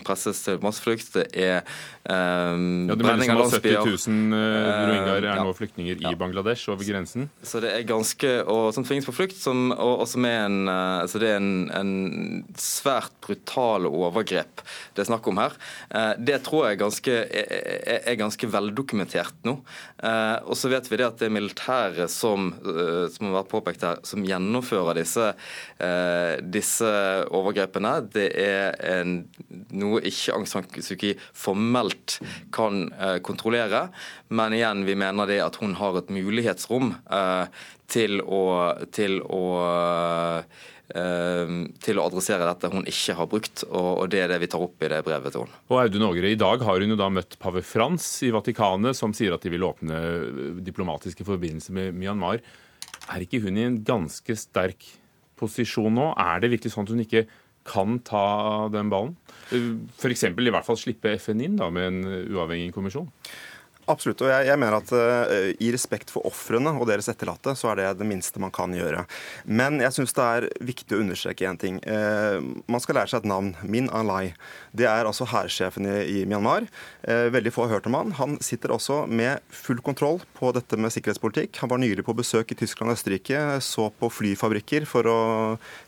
[0.06, 1.14] presses til masseflukt.
[1.16, 1.62] Det er
[2.10, 3.82] um, ja, det mener som landsbyer.
[3.86, 7.30] 70 000 uh, rohingyaer er nå flyktninger i Bangladesh over grensen.
[7.46, 10.70] Så det er ganske, og Som tvinges på flukt, som, og, og som er en,
[10.70, 11.94] altså det er en, en
[12.60, 14.64] svært brutale overgrep
[14.96, 15.56] det er snakk om her.
[15.90, 19.58] Uh, det tror jeg er ganske, er, er ganske veldokumentert nå.
[20.46, 24.02] Og så vet vi det at det er militæret som, som har vært påpekt her,
[24.06, 25.32] som gjennomfører disse
[26.44, 26.90] disse
[27.34, 27.94] overgrepene.
[28.14, 29.16] Det er en,
[29.76, 31.95] noe ikke Aung San Suu Kyi formelt
[32.56, 33.88] kan eh, kontrollere.
[34.30, 38.46] Men igjen, vi mener det at hun har et mulighetsrom eh, til å,
[38.96, 39.44] til å
[40.42, 40.64] eh,
[41.82, 44.84] til å adressere dette hun ikke har brukt, og det er det vi tar opp
[44.86, 45.62] i det brevet til henne.
[45.74, 49.16] Og Audun Ågre, I dag har hun jo da møtt pave Frans i Vatikanet, som
[49.18, 49.98] sier at de vil åpne
[50.66, 52.44] diplomatiske forbindelser med Myanmar.
[53.10, 54.86] Er ikke hun i en ganske sterk
[55.40, 56.12] posisjon nå?
[56.22, 57.26] Er det virkelig sånn at hun ikke
[57.66, 58.26] kan ta
[58.74, 59.16] den ballen?
[59.50, 60.24] F.eks.
[60.30, 62.00] i hvert fall slippe FN inn da, med en
[62.34, 63.10] uavhengig kommisjon?
[63.92, 64.24] Absolutt.
[64.26, 67.82] og jeg, jeg mener at uh, I respekt for ofrene og deres etterlatte, så er
[67.82, 69.04] det det minste man kan gjøre.
[69.46, 71.78] Men jeg syns det er viktig å understreke én ting.
[71.86, 73.54] Uh, man skal lære seg et navn.
[73.62, 74.34] Min Alai.
[74.76, 76.66] Det er altså hærsjefen i, i, Myanmar.
[77.06, 78.16] Uh, veldig få har hørt om han.
[78.18, 81.62] Han sitter også med full kontroll på dette med sikkerhetspolitikk.
[81.62, 85.20] Han var nylig på besøk i Tyskland og Østerrike, så på flyfabrikker for å,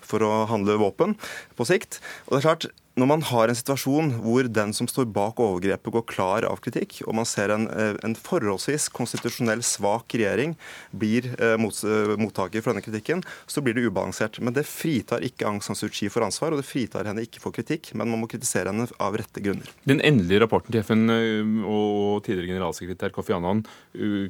[0.06, 1.18] for å handle våpen
[1.58, 2.02] på sikt.
[2.28, 5.92] Og det er klart, når man har en situasjon hvor den som står bak overgrepet,
[5.94, 10.56] går klar av kritikk, og man ser en, eh, en forholdsvis konstitusjonell svak regjering
[10.92, 14.42] blir eh, mot, eh, mottaker for denne kritikken, så blir det ubalansert.
[14.42, 17.44] Men det fritar ikke Aung San Suu Kyi for ansvar, og det fritar henne ikke
[17.44, 19.70] for kritikk, men man må kritisere henne av rette grunner.
[19.86, 23.62] Den endelige rapporten til FN og tidligere generalsekretær Kofi Annan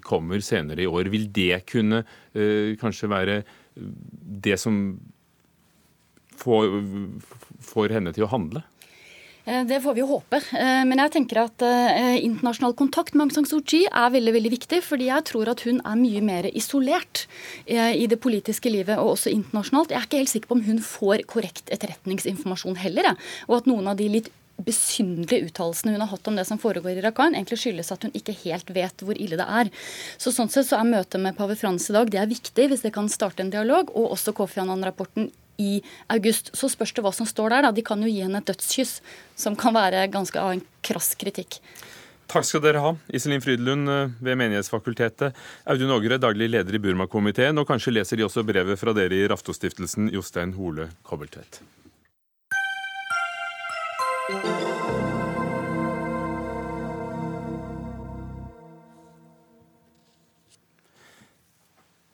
[0.04, 1.08] kommer senere i år.
[1.14, 2.04] Vil det kunne
[2.82, 3.44] kanskje være
[3.78, 5.00] det som
[6.38, 6.68] får,
[7.64, 8.64] får henne til å handle?
[9.48, 10.42] Eh, det får vi jo håpe.
[10.60, 14.34] Eh, men jeg tenker at eh, internasjonal kontakt med Aung San Suu Kyi er veldig
[14.36, 14.82] veldig viktig.
[14.84, 17.26] Fordi jeg tror at hun er mye mer isolert
[17.68, 19.94] i det politiske livet og også internasjonalt.
[19.94, 23.14] Jeg er ikke helt sikker på om hun får korrekt etterretningsinformasjon heller.
[23.48, 26.98] Og at noen av de litt besynderlige uttalelsene hun har hatt om det som foregår
[26.98, 29.70] i Rakhine, egentlig skyldes at hun ikke helt vet hvor ille det er.
[30.18, 32.84] Så Sånn sett så er møtet med pave Frans i dag det er viktig hvis
[32.86, 33.94] det kan starte en dialog.
[33.96, 35.82] Og også Kofi Annan-rapporten i
[36.14, 36.54] august.
[36.58, 37.68] Så spørs det hva som står der.
[37.68, 37.76] da.
[37.76, 39.00] De kan jo gi henne et dødskyss,
[39.36, 41.62] som kan være ganske av en krass kritikk.
[42.28, 45.38] Takk skal dere ha, Iselin Frydelund eh, ved Menighetsfakultetet,
[45.72, 49.30] Audun Ågre, daglig leder i Burma-komiteen, og kanskje leser de også brevet fra dere i
[49.32, 51.62] Raftostiftelsen, Jostein Hole Kobbeltvedt.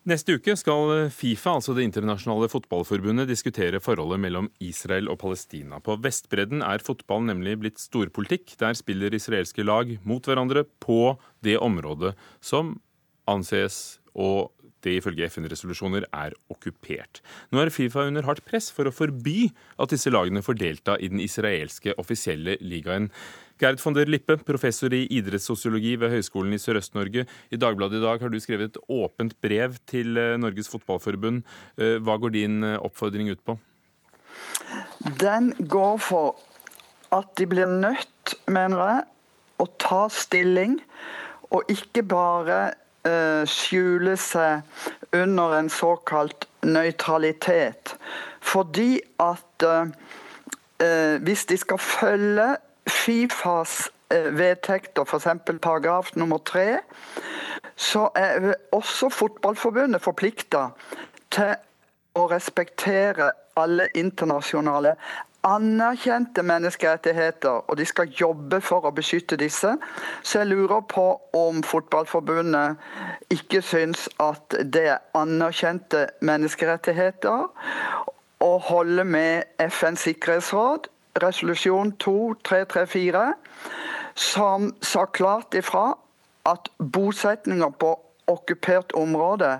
[0.03, 5.79] Neste uke skal Fifa, altså Det internasjonale fotballforbundet, diskutere forholdet mellom Israel og Palestina.
[5.79, 8.57] På Vestbredden er fotball nemlig blitt storpolitikk.
[8.59, 12.11] Der spiller israelske lag mot hverandre på det området
[12.43, 12.75] som
[13.31, 14.51] anses og
[14.83, 17.21] det ifølge FN-resolusjoner er okkupert.
[17.51, 19.47] Nå er Fifa under hardt press for å forby
[19.81, 23.09] at disse lagene får delta i den israelske offisielle ligaen.
[23.61, 27.27] Gerd von der Lippe, professor i idrettssosiologi ved Høgskolen i Sørøst-Norge.
[27.53, 31.43] I Dagbladet i dag har du skrevet et åpent brev til eh, Norges Fotballforbund.
[31.77, 33.55] Eh, hva går din eh, oppfordring ut på?
[35.21, 36.41] Den går for
[37.13, 39.03] at de blir nødt, mener jeg,
[39.61, 40.79] å ta stilling,
[41.53, 42.73] og ikke bare
[43.49, 44.61] skjule seg
[45.13, 47.95] under en såkalt nøytralitet.
[48.41, 49.87] Fordi at uh,
[50.83, 52.55] uh, hvis de skal følge
[52.89, 55.27] Fifas eh, vedtekter, f.eks.
[55.61, 56.77] paragraf nummer tre,
[57.75, 60.65] så er også Fotballforbundet forplikta
[61.31, 61.53] til
[62.19, 64.97] å respektere alle internasjonale
[65.43, 69.75] anerkjente menneskerettigheter, og de skal jobbe for å beskytte disse.
[70.23, 77.49] Så jeg lurer på om Fotballforbundet ikke syns at det er anerkjente menneskerettigheter
[78.43, 80.89] å holde med FNs sikkerhetsråd
[81.21, 83.33] resolusjon 2334,
[84.15, 85.93] som sa klart ifra
[86.49, 87.93] at bosetninger på
[88.27, 89.57] okkupert område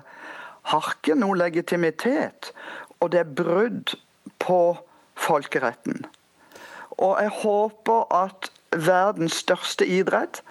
[0.72, 2.52] har ikke noe legitimitet,
[3.00, 3.94] og det er brudd
[4.42, 4.58] på
[5.18, 6.04] folkeretten.
[6.98, 10.42] Og jeg håper at verdens største idrett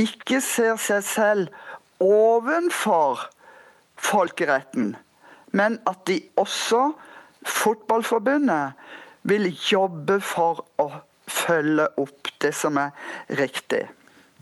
[0.00, 3.28] ikke ser seg selv ovenfor
[4.02, 4.94] folkeretten,
[5.54, 6.92] men at de også,
[7.42, 8.78] Fotballforbundet,
[9.26, 10.86] vil jobbe for å
[11.26, 12.92] følge opp det som er
[13.38, 13.84] riktig.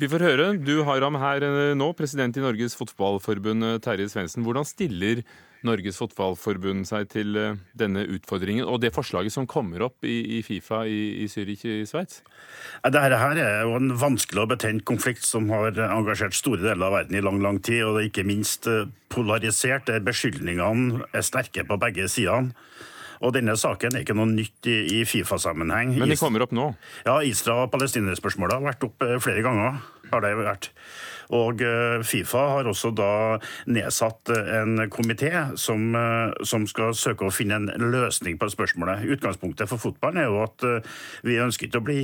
[0.01, 0.47] Vi får høre.
[0.61, 4.45] Du har ham her eh, nå, president i Norges Fotballforbund, Terje Svendsen.
[4.45, 5.21] Hvordan stiller
[5.67, 10.43] Norges Fotballforbund seg til eh, denne utfordringen og det forslaget som kommer opp i, i
[10.47, 12.23] Fifa i, i Zürich i Sveits?
[12.85, 16.97] Dette her er jo en vanskelig og betent konflikt som har engasjert store deler av
[16.99, 17.83] verden i lang lang tid.
[17.85, 18.69] Og det er ikke minst
[19.13, 19.87] polarisert.
[19.91, 22.55] der Beskyldningene er sterke på begge sidene.
[23.21, 25.93] Og denne saken er ikke noe nytt i, i Fifa-sammenheng.
[26.01, 26.71] Men de kommer opp nå?
[27.05, 29.83] Ja, Israel- og Palestina-spørsmålet har vært opp eh, flere ganger.
[30.13, 30.71] Har det vært.
[31.37, 33.13] Og eh, Fifa har også da
[33.71, 35.31] nedsatt eh, en komité
[35.61, 35.95] som,
[36.43, 39.07] som, skal søke å finne en løsning på spørsmålet.
[39.17, 40.67] Utgangspunktet for fotballen er jo at
[41.27, 42.03] vi ønsker ikke å bli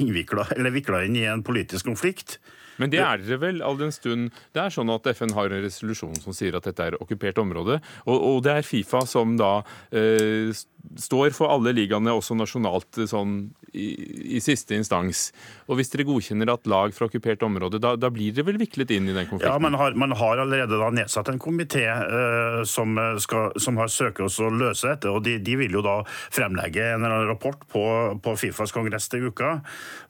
[0.00, 2.38] innvikla eller vikla inn i en politisk konflikt.
[2.80, 5.64] Men det er dere vel, all den stund det er sånn at FN har en
[5.64, 7.80] resolusjon som sier at dette er okkupert område.
[8.06, 9.54] Og, og det er Fifa som da
[9.90, 10.52] eh,
[10.98, 13.36] står for alle ligaene, også nasjonalt, sånn
[13.72, 13.86] i,
[14.36, 15.30] i, siste instans.
[15.70, 18.92] Og hvis dere godkjenner at lag fra okkupert område, da, da blir dere vel viklet
[18.96, 19.48] inn i den konflikten?
[19.48, 24.20] Ja, man har, man har allerede da nedsatt en komité eh, som, som, har søkt
[24.26, 25.10] oss å løse dette.
[25.10, 27.84] og de, de, vil jo da fremlegge en rapport på,
[28.22, 29.60] på Fifas kongress til uka.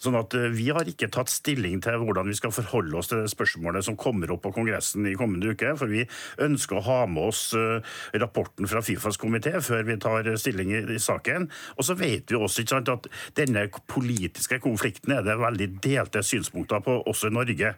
[0.03, 3.23] sånn at eh, vi har ikke tatt stilling til hvordan vi skal forholde oss til
[3.23, 5.75] det spørsmålet som kommer opp på kongressen i kommende uke.
[5.79, 6.05] For vi
[6.43, 11.01] ønsker å ha med oss eh, rapporten fra Fifas komité før vi tar stilling i
[11.03, 11.49] saken.
[11.77, 16.85] Og så vet vi også sant, at denne politiske konflikten er det veldig delte synspunkter
[16.85, 17.75] på, også i Norge.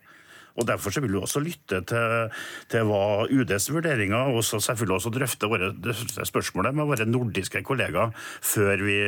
[0.55, 2.15] Og Derfor så vil vi også lytte til,
[2.71, 5.73] til hva UDs vurderinger, og så selvfølgelig også drøfte våre
[6.31, 8.99] spørsmålet med våre nordiske kollegaer før vi,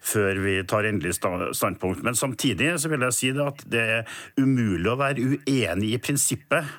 [0.00, 2.02] før vi tar endelig standpunkt.
[2.06, 6.76] Men samtidig så vil jeg si at det er umulig å være uenig i prinsippet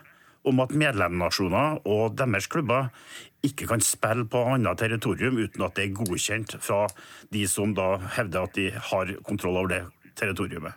[0.50, 2.90] om at medlemsnasjoner og deres klubber
[3.46, 6.86] ikke kan spille på annet territorium uten at det er godkjent fra
[7.34, 9.84] de som da hevder at de har kontroll over det
[10.20, 10.74] territoriumet.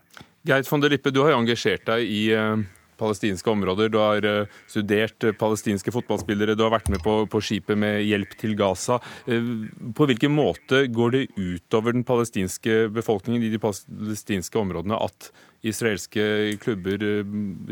[0.47, 2.59] Geit von der Lippe, du har jo engasjert deg i uh,
[3.03, 3.91] palestinske områder.
[3.93, 8.03] Du har uh, studert uh, palestinske fotballspillere, du har vært med på, på, skipet med
[8.07, 9.01] hjelp til Gaza.
[9.27, 15.31] på hvilken måte går det utover den palestinske befolkningen i de palestinske områdene at
[15.63, 17.03] israelske klubber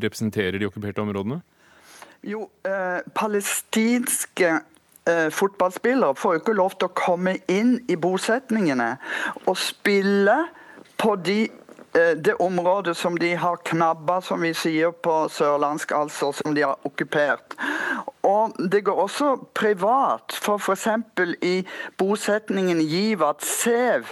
[0.00, 1.40] representerer de okkuperte områdene?
[2.26, 2.46] Jo,
[3.16, 4.52] palestinske
[5.34, 8.92] fotballspillere får jo ikke lov til å komme inn i bosetningene
[9.46, 10.36] og spille
[11.00, 11.59] på de Eh,
[11.92, 16.78] det området som de har knabba, som vi sier på sørlandsk, altså som de har
[16.86, 17.56] okkupert.
[18.22, 20.32] Og Det går også privat.
[20.32, 20.88] For f.eks.
[21.42, 21.66] i
[21.98, 24.06] bosetningen Givat Sev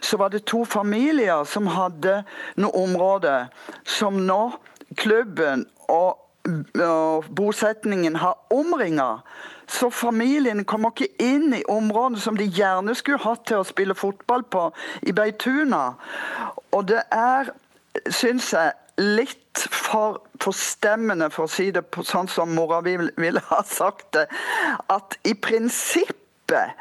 [0.00, 2.22] så var det to familier som hadde
[2.56, 3.48] noe område
[3.84, 4.52] som nå
[4.96, 6.23] klubben og
[7.36, 9.22] bosetningen har omringa.
[9.66, 13.96] Så familien kommer ikke inn i området som de gjerne skulle hatt til å spille
[13.96, 14.68] fotball på
[15.08, 15.94] i Beituna.
[16.76, 17.52] Og det er,
[18.12, 23.62] syns jeg, litt for forstemmende, for å si det på, sånn som mora ville ha
[23.66, 24.28] sagt det,
[24.92, 26.20] at i prinsipp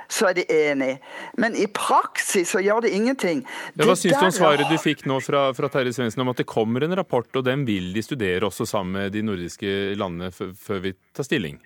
[0.10, 0.98] så er de enige,
[1.40, 3.44] men i praksis så gjør det ingenting.
[3.78, 6.42] Ja, hva syns du om svaret du fikk nå fra, fra Terje Svendsen om at
[6.42, 10.32] det kommer en rapport, og den vil de studere også sammen med de nordiske landene
[10.34, 11.62] før vi tar stilling?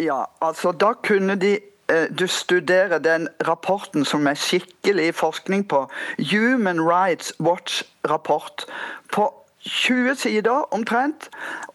[0.00, 1.58] Ja, altså da kunne de
[1.92, 5.84] eh, du studerer den rapporten som er skikkelig forskning på.
[6.30, 8.64] Human Rights Watch-rapport.
[9.12, 9.28] På
[9.60, 11.28] 20 sider omtrent.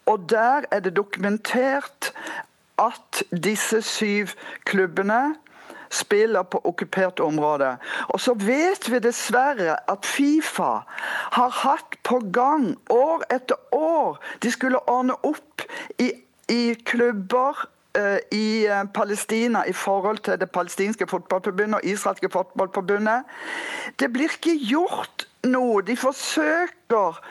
[0.06, 2.14] Og der er det dokumentert
[2.82, 4.28] at disse syv
[4.66, 5.36] klubbene
[5.90, 7.76] spiller på okkupert område.
[8.10, 10.82] Og så vet vi dessverre at Fifa
[11.38, 15.66] har hatt på gang år etter år De skulle ordne opp
[16.02, 16.12] i,
[16.52, 17.66] i klubber
[18.32, 23.24] i eh, Palestina i forhold til det palestinske fotballforbundet og israelske fotballforbundet.
[24.00, 25.82] Det blir ikke gjort noe.
[25.86, 27.22] De forsøker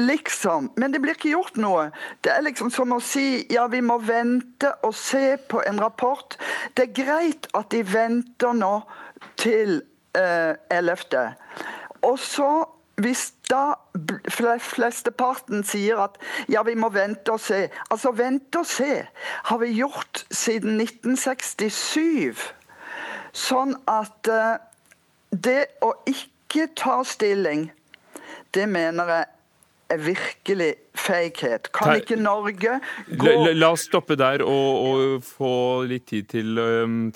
[0.00, 1.88] liksom, men det blir ikke gjort noe.
[2.24, 6.38] Det er liksom som å si ja, vi må vente og se på en rapport.
[6.74, 8.74] Det er greit at de venter nå
[9.40, 9.80] til
[10.16, 11.34] eh, 11.
[12.08, 12.50] Og så
[12.98, 13.74] hvis da
[14.28, 16.18] flesteparten sier at
[16.50, 19.06] ja, vi må vente og se Altså, vente og se
[19.50, 22.42] har vi gjort siden 1967.
[23.32, 24.58] Sånn at uh,
[25.30, 27.68] det å ikke ta stilling,
[28.54, 29.26] det mener jeg
[29.94, 30.70] er virkelig
[31.08, 31.70] feighet.
[31.74, 32.78] Kan ikke Norge
[33.08, 35.52] gå la, la, oss stoppe der og, og få
[35.88, 36.60] litt tid til,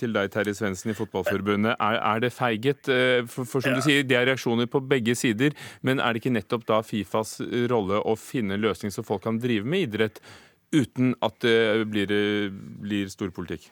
[0.00, 1.76] til deg, Terje Svendsen i Fotballforbundet.
[1.76, 2.88] Er, er det feighet?
[2.88, 3.80] Uh, for, for, som ja.
[3.80, 5.56] du sier, det er reaksjoner på begge sider.
[5.86, 7.38] Men er det ikke nettopp da Fifas
[7.72, 10.22] rolle å finne en løsning så folk kan drive med idrett
[10.72, 12.16] uten at det blir,
[12.80, 13.68] blir storpolitikk?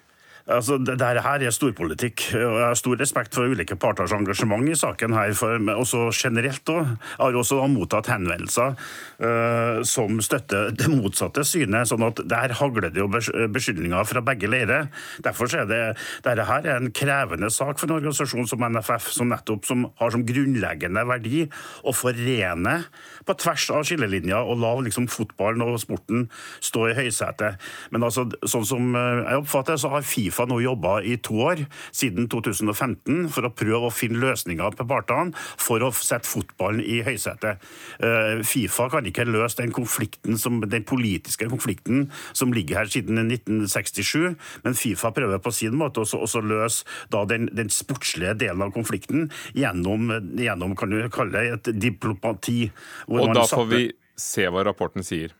[0.50, 2.26] Altså, det her er storpolitikk.
[2.34, 5.12] og Jeg har stor respekt for ulike parters engasjement i saken.
[5.14, 6.96] her, for, også generelt også.
[7.18, 8.74] Jeg har også mottatt henvendelser
[9.22, 11.88] uh, som støtter det motsatte synet.
[11.88, 14.90] sånn at Der hagler det jo beskyldninger fra begge leirer.
[15.22, 15.80] Derfor er det
[16.24, 20.10] dette her er en krevende sak for en organisasjon som NFF, som nettopp som har
[20.14, 21.46] som grunnleggende verdi
[21.84, 22.80] å forene
[23.26, 26.28] på tvers av skillelinja og la liksom fotballen og sporten
[26.64, 27.60] stå i høysetet.
[27.94, 31.64] Men altså, sånn som eh, jeg oppfatter så har Fifa nå jobba i to år,
[31.94, 37.00] siden 2015, for å prøve å finne løsninger på partene for å sette fotballen i
[37.06, 37.60] høysetet.
[38.02, 43.20] Eh, Fifa kan ikke løse den, konflikten som, den politiske konflikten som ligger her siden
[43.26, 46.86] 1967, men Fifa prøver på sin måte også å løse
[47.30, 52.70] den, den, sportslige delen av konflikten gjennom, gjennom kan du kalle det, et diplomati.
[53.10, 53.84] Og da får vi
[54.18, 55.34] se hva rapporten sier.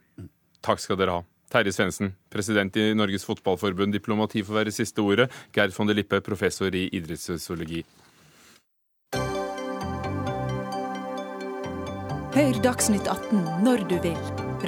[0.65, 1.25] Takk skal dere ha.
[1.51, 3.95] Terje Svendsen, president i Norges Fotballforbund.
[3.95, 5.31] Diplomati får være siste ordet.
[5.55, 7.83] Gerd von der Lippe, professor i idrettssosiologi.
[12.31, 14.19] Hør Dagsnytt 18 når du vil.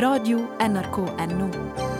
[0.02, 1.91] Radio NRK Radio.nrk.no.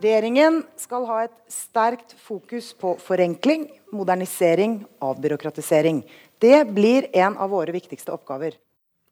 [0.00, 5.98] Regjeringen skal ha et sterkt fokus på forenkling, modernisering, avbyråkratisering.
[6.40, 8.56] Det blir en av våre viktigste oppgaver.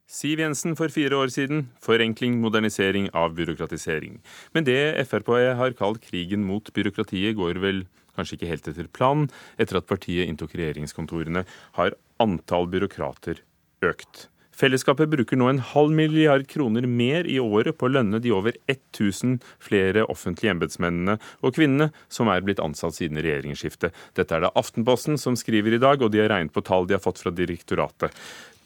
[0.09, 4.17] Siv Jensen for fire år siden forenkling, modernisering, avbyråkratisering.
[4.57, 4.81] Men det
[5.11, 5.29] Frp
[5.61, 7.85] har kalt krigen mot byråkratiet, går vel
[8.17, 9.29] kanskje ikke helt etter planen,
[9.61, 11.45] etter at partiet inntok regjeringskontorene,
[11.77, 13.45] har antall byråkrater
[13.85, 14.31] økt.
[14.59, 18.57] Fellesskapet bruker nå en halv milliard kroner mer i året på å lønne de over
[18.67, 21.15] 1000 flere offentlige embetsmennene
[21.47, 23.95] og -kvinnene som er blitt ansatt siden regjeringsskiftet.
[24.19, 26.95] Dette er det Aftenposten som skriver i dag, og de har regnet på tall de
[26.95, 28.11] har fått fra direktoratet.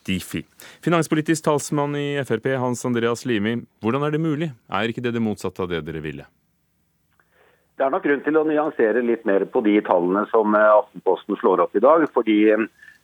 [0.07, 0.45] Difi.
[0.83, 3.63] Finanspolitisk talsmann i Frp, Hans Andreas Limi.
[3.83, 4.51] Hvordan er det mulig?
[4.73, 6.25] Er ikke det det motsatte av det dere ville?
[7.77, 11.61] Det er nok grunn til å nyansere litt mer på de tallene som Aftenposten slår
[11.61, 12.09] opp i dag.
[12.15, 12.57] fordi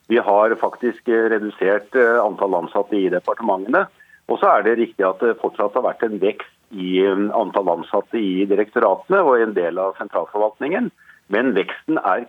[0.09, 3.85] vi har faktisk eh, redusert eh, antall ansatte i departementene.
[4.29, 7.69] Og så er det riktig at det fortsatt har vært en vekst i eh, antall
[7.75, 10.89] ansatte i direktoratene og en del av sentralforvaltningen.
[11.29, 12.25] Men veksten er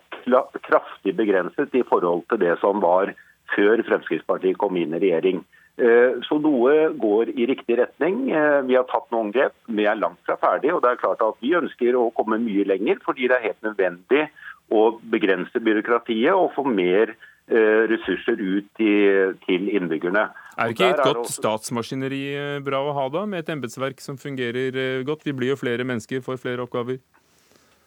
[0.66, 3.14] kraftig begrenset i forhold til det som var
[3.54, 5.40] før Fremskrittspartiet kom inn i regjering.
[6.28, 8.26] Så noe går i riktig retning.
[8.68, 9.54] Vi har tatt noen grep.
[9.64, 10.74] Vi er langt fra ferdig.
[10.74, 13.64] og det er klart at Vi ønsker å komme mye lenger, fordi det er helt
[13.64, 14.26] nødvendig
[14.68, 17.14] å begrense byråkratiet og få mer
[17.50, 20.28] ressurser ut til, til innbyggerne.
[20.60, 24.76] Er ikke et godt statsmaskineri eh, bra å ha da, med et embetsverk som fungerer
[24.76, 25.24] eh, godt?
[25.26, 27.00] Vi blir jo flere mennesker, får flere oppgaver.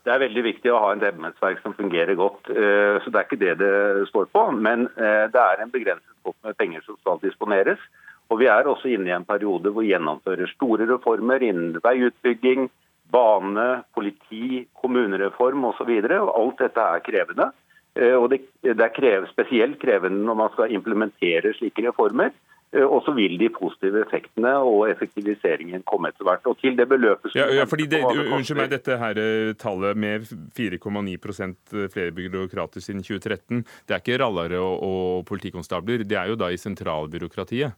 [0.03, 2.49] Det er veldig viktig å ha et embetsverk som fungerer godt.
[2.51, 4.41] Så Det er ikke det det står på.
[4.51, 7.79] Men det er en begrenset pott med penger som skal disponeres.
[8.27, 12.67] Og Vi er også inne i en periode hvor vi gjennomfører store reformer innen veiutbygging,
[13.15, 15.93] bane, politi, kommunereform osv.
[16.11, 17.53] Alt dette er krevende.
[17.93, 22.33] Eh, og det, er krev, spesielt krevende når man skal implementere slike reformer.
[22.73, 26.47] Eh, og så vil de positive effektene og effektiviseringen komme etter hvert.
[26.49, 30.25] Og til det beløpet ja, ja, fordi det, Unnskyld meg, dette her eh, tallet med
[30.57, 36.39] 4,9% flere byråkrater siden 2013, det er ikke rallare og, og politikonstabler, det er jo
[36.39, 37.77] da i sentralbyråkratiet?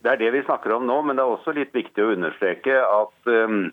[0.00, 2.72] Det er det vi snakker om nå, men det er også litt viktig å understreke
[2.72, 3.66] at um,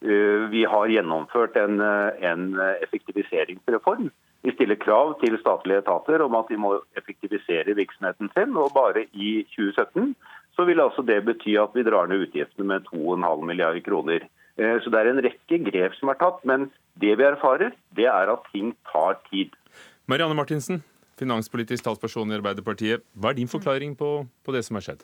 [0.00, 2.46] vi har gjennomført en, en
[2.86, 4.06] effektiviseringsreform.
[4.46, 8.52] Vi stiller krav til statlige etater om at de må effektivisere virksomheten sin.
[8.54, 10.14] og Bare i 2017
[10.54, 14.28] så vil altså det bety at vi drar ned utgiftene med 2,5 milliarder kroner.
[14.56, 18.06] Eh, så Det er en rekke grep som er tatt, men det vi erfarer, det
[18.06, 19.50] er at ting tar tid.
[20.06, 20.84] Marianne Martinsen,
[21.18, 23.02] finanspolitisk talsperson i Arbeiderpartiet.
[23.18, 25.02] Hva er din forklaring på, på det som har skjedd?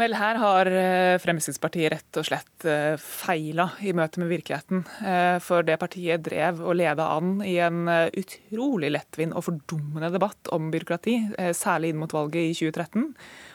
[0.00, 4.80] Vel, her har eh, Fremskrittspartiet rett og slett eh, feila i møte med virkeligheten.
[5.04, 7.82] Eh, for det partiet drev og leda an i en
[8.16, 11.18] utrolig lettvint og fordummende debatt om byråkrati,
[11.56, 13.06] særlig inn mot valget i 2013,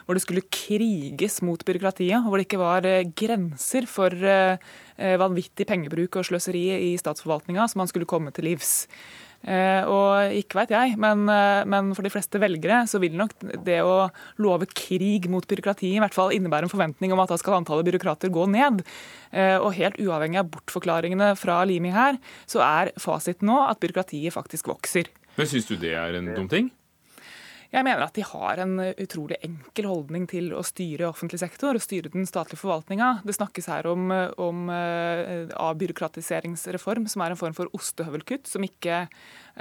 [0.06, 2.86] hvor det skulle kriges mot byråkratiet, og hvor det ikke var
[3.18, 4.14] grenser for
[4.96, 8.84] vanvittig pengebruk og sløseri i statsforvaltninga som man skulle komme til livs.
[9.44, 13.34] Eh, og ikke veit jeg, men, eh, men, for de fleste velgere så vil nok
[13.66, 14.08] det å
[14.42, 17.86] love krig mot byråkrati i hvert fall innebære en forventning om at da skal antallet
[17.86, 18.82] byråkrater gå ned.
[19.30, 22.18] Eh, og helt uavhengig av bortforklaringene fra Limi her,
[22.50, 25.12] så er fasiten nå at byråkratiet faktisk vokser.
[25.36, 26.72] Men Syns du det er en dum ting?
[27.72, 31.82] Jeg mener at de har en utrolig enkel holdning til å styre offentlig sektor og
[31.82, 33.22] styre den statlige forvaltninga.
[33.26, 34.10] Det snakkes her om,
[34.42, 39.06] om uh, avbyråkratiseringsreform, som er en form for ostehøvelkutt, som ikke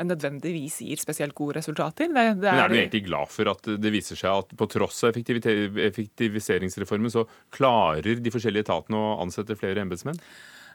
[0.06, 2.12] nødvendigvis gir spesielt gode resultater.
[2.12, 4.70] Det, det er, Men er du egentlig glad for at det viser seg at på
[4.72, 7.26] tross av effektiviseringsreformen, så
[7.56, 10.20] klarer de forskjellige etatene å ansette flere embetsmenn?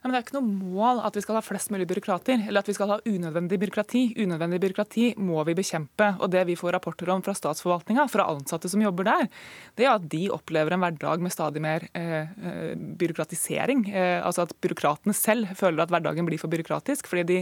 [0.02, 2.68] Men Det er ikke noe mål at vi skal ha flest mulig byråkrater, eller at
[2.70, 4.02] vi skal ha unødvendig byråkrati.
[4.24, 6.14] Unødvendig byråkrati må vi bekjempe.
[6.24, 9.28] Og Det vi får rapporter om fra statsforvaltninga, fra ansatte som jobber der,
[9.76, 13.84] det er at de opplever en hverdag med stadig mer eh, eh, byråkratisering.
[13.92, 17.38] Eh, altså at byråkratene selv føler at hverdagen blir for byråkratisk, fordi de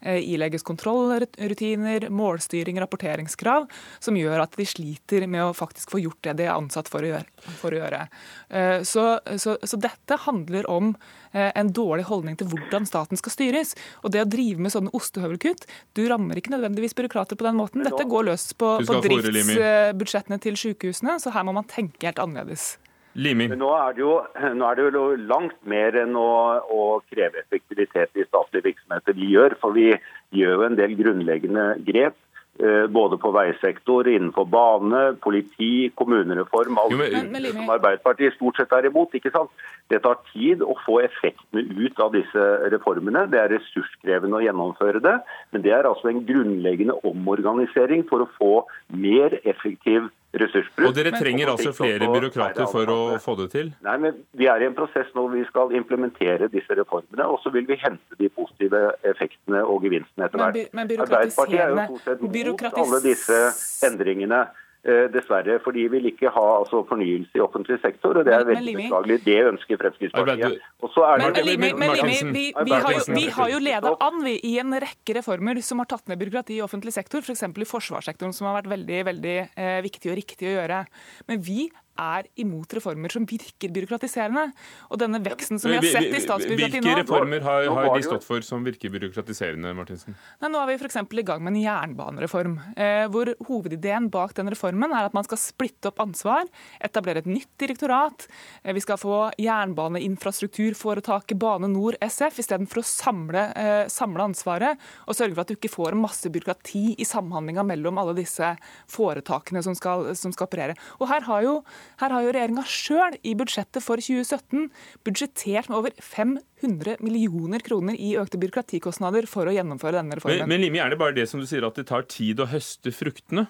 [0.00, 3.66] ilegges kontrollrutiner, målstyring, rapporteringskrav,
[3.98, 7.02] som gjør at de sliter med å faktisk få gjort det de er ansatt for
[7.02, 7.48] å gjøre.
[7.58, 8.04] For å gjøre.
[8.48, 10.92] Eh, så, så, så dette handler om
[11.32, 13.74] Eh, en dårlig holdning til hvordan staten skal styres.
[14.02, 17.84] Og det å drive med sånne ostehøvelkutt Du rammer ikke nødvendigvis byråkrater på den måten.
[17.84, 22.76] Dette går løs på, på driftsbudsjettene til sykehusene, så her må man tenke helt annerledes.
[23.18, 23.48] Limi.
[23.50, 24.14] Nå er, det jo,
[24.54, 26.30] nå er det jo langt mer enn å,
[26.70, 29.58] å kreve effektivitet i statlige virksomheter vi gjør.
[29.62, 29.90] For vi
[30.38, 32.16] gjør jo en del grunnleggende grep
[32.58, 36.80] Eh, både på veisektor, innenfor bane, politi, kommunereform.
[36.82, 39.14] Alt jo, men, men, som Arbeiderpartiet stort sett er imot.
[39.14, 39.52] ikke sant?
[39.86, 43.28] Det tar tid å få effektene ut av disse reformene.
[43.30, 45.14] Det er ressurskrevende å gjennomføre det.
[45.54, 48.52] Men det er altså en grunnleggende omorganisering for å få
[48.90, 50.86] mer effektiv ressursbruk.
[50.88, 53.72] Og dere trenger altså flere byråkrater for å få det til?
[53.86, 57.26] Nei, men Vi er i en prosess nå hvor vi skal implementere disse reformene.
[57.26, 60.62] Og så vil vi hente de positive effektene og gevinstene etter hvert.
[61.08, 63.42] Arbeiderpartiet er jo stort sett mot alle disse
[63.88, 64.46] endringene.
[64.88, 68.44] Eh, dessverre, Fordi vi vil ikke ha altså, fornyelse i offentlig sektor, og det er
[68.44, 69.16] Men- men veldig beklagelig.
[69.24, 70.60] Det ønsker Fremskrittspartiet.
[70.80, 73.48] Og så er det Men, men, Limi, men, Limi, vi, vi, har jo, vi har
[73.50, 76.94] jo leda an vi, i en rekke reformer som har tatt ned byråkrati i offentlig
[76.94, 77.42] sektor, f.eks.
[77.42, 80.86] i forsvarssektoren, som har vært veldig, veldig eh, viktig og riktig å gjøre.
[81.28, 81.68] Men vi
[81.98, 84.48] er imot reformer som virker byråkratiserende.
[84.92, 88.26] Og denne veksten som vi har sett i statsbyråkratiet Hvilke reformer har, har de stått
[88.26, 90.16] for som virker byråkratiserende, Martinsen?
[90.42, 94.34] Nei, nå er vi for eksempel i gang med en jernbanereform, eh, hvor hovedideen bak
[94.38, 96.48] den reformen er at man skal splitte opp ansvar,
[96.84, 98.28] etablere et nytt direktorat,
[98.62, 105.16] eh, vi skal få jernbaneinfrastrukturforetaket Bane Nor SF istedenfor å samle, eh, samle ansvaret og
[105.16, 108.54] sørge for at du ikke får masse byråkrati i samhandlinga mellom alle disse
[108.90, 110.76] foretakene som skal, som skal operere.
[111.00, 111.54] Og her har jo,
[112.02, 114.68] her har jo regjeringa sjøl i budsjettet for 2017
[115.06, 120.44] budsjettert med over 500 millioner kroner i økte byråkratikostnader for å gjennomføre denne reformen.
[120.44, 122.48] Men, men Limi, er det bare det som du sier, at det tar tid å
[122.50, 123.48] høste fruktene?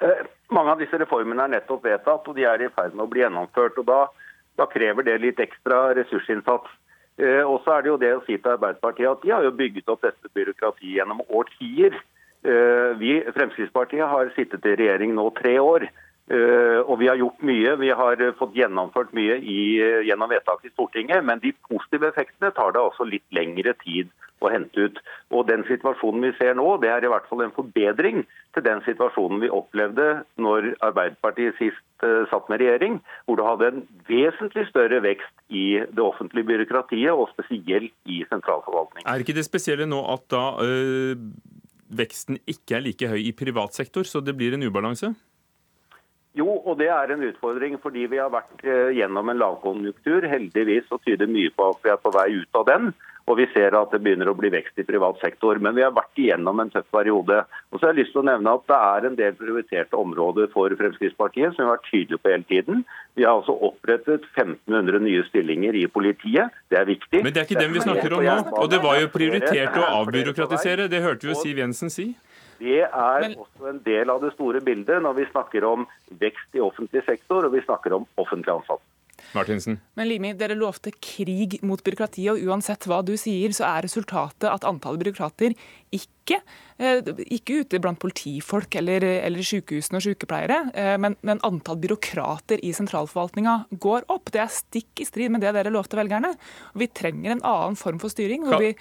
[0.00, 0.24] Eh,
[0.54, 3.22] Mange av disse reformene er nettopp vedtatt, og de er i ferd med å bli
[3.24, 3.78] gjennomført.
[3.80, 4.00] og Da,
[4.60, 6.68] da krever det litt ekstra ressursinnsats.
[7.18, 9.54] Eh, og så er det jo det å si til Arbeiderpartiet at de har jo
[9.54, 11.96] bygget opp dette byråkratiet gjennom årtier.
[12.44, 15.88] Eh, vi, Fremskrittspartiet har sittet i regjering nå tre år.
[16.24, 17.74] Eh, og vi har gjort mye.
[17.76, 21.24] Vi har eh, fått gjennomført mye i, eh, gjennom vedtak i Stortinget.
[21.24, 25.00] Men de positive effektene tar det altså litt lengre tid å hente ut.
[25.36, 28.24] Og den situasjonen vi ser nå, det er i hvert fall en forbedring
[28.56, 31.80] til den situasjonen vi opplevde når Arbeiderpartiet sist
[32.28, 37.30] satt med regjering, hvor det hadde en vesentlig større vekst i det offentlige byråkratiet, og
[37.32, 39.08] spesielt i sentralforvaltningen.
[39.08, 41.14] Er ikke det spesielle nå at da øh,
[41.88, 45.14] veksten ikke er like høy i privat sektor, så det blir en ubalanse?
[46.34, 50.26] Jo, og det er en utfordring fordi vi har vært eh, gjennom en lavkonjunktur.
[50.26, 52.94] Heldigvis så tyder mye på at vi er på vei ut av den.
[53.24, 55.56] Og vi ser at det begynner å bli vekst i privat sektor.
[55.62, 57.38] Men vi har vært igjennom en tøff periode.
[57.70, 60.50] Og så har jeg lyst til å nevne at det er en del prioriterte områder
[60.52, 62.84] for Fremskrittspartiet som vi har vært tydelige på hele tiden.
[63.16, 66.52] Vi har altså opprettet 1500 nye stillinger i politiet.
[66.68, 67.22] Det er viktig.
[67.24, 68.36] Men det er ikke dem vi snakker om nå.
[68.58, 70.90] Og det var jo prioritert å avbyråkratisere.
[70.92, 72.10] Det hørte jo Siv Jensen si.
[72.58, 75.86] Det er også en del av det store bildet når vi snakker om
[76.20, 78.84] vekst i offentlig sektor og vi snakker om offentlig ansatte.
[79.34, 79.78] Martinsen.
[79.98, 84.46] Men Limi, dere lovte krig mot byråkratiet, og uansett hva du sier, så er resultatet
[84.50, 85.54] at antallet byråkrater
[85.94, 86.40] ikke,
[86.78, 87.00] eh,
[87.36, 92.74] ikke ute blant politifolk eller, eller sykehusene og sykepleiere, eh, men, men antall byråkrater i
[92.76, 94.32] sentralforvaltninga går opp.
[94.34, 96.34] Det er stikk i strid med det dere lovte velgerne.
[96.78, 98.46] Vi trenger en annen form for styring.
[98.46, 98.74] hvor vi...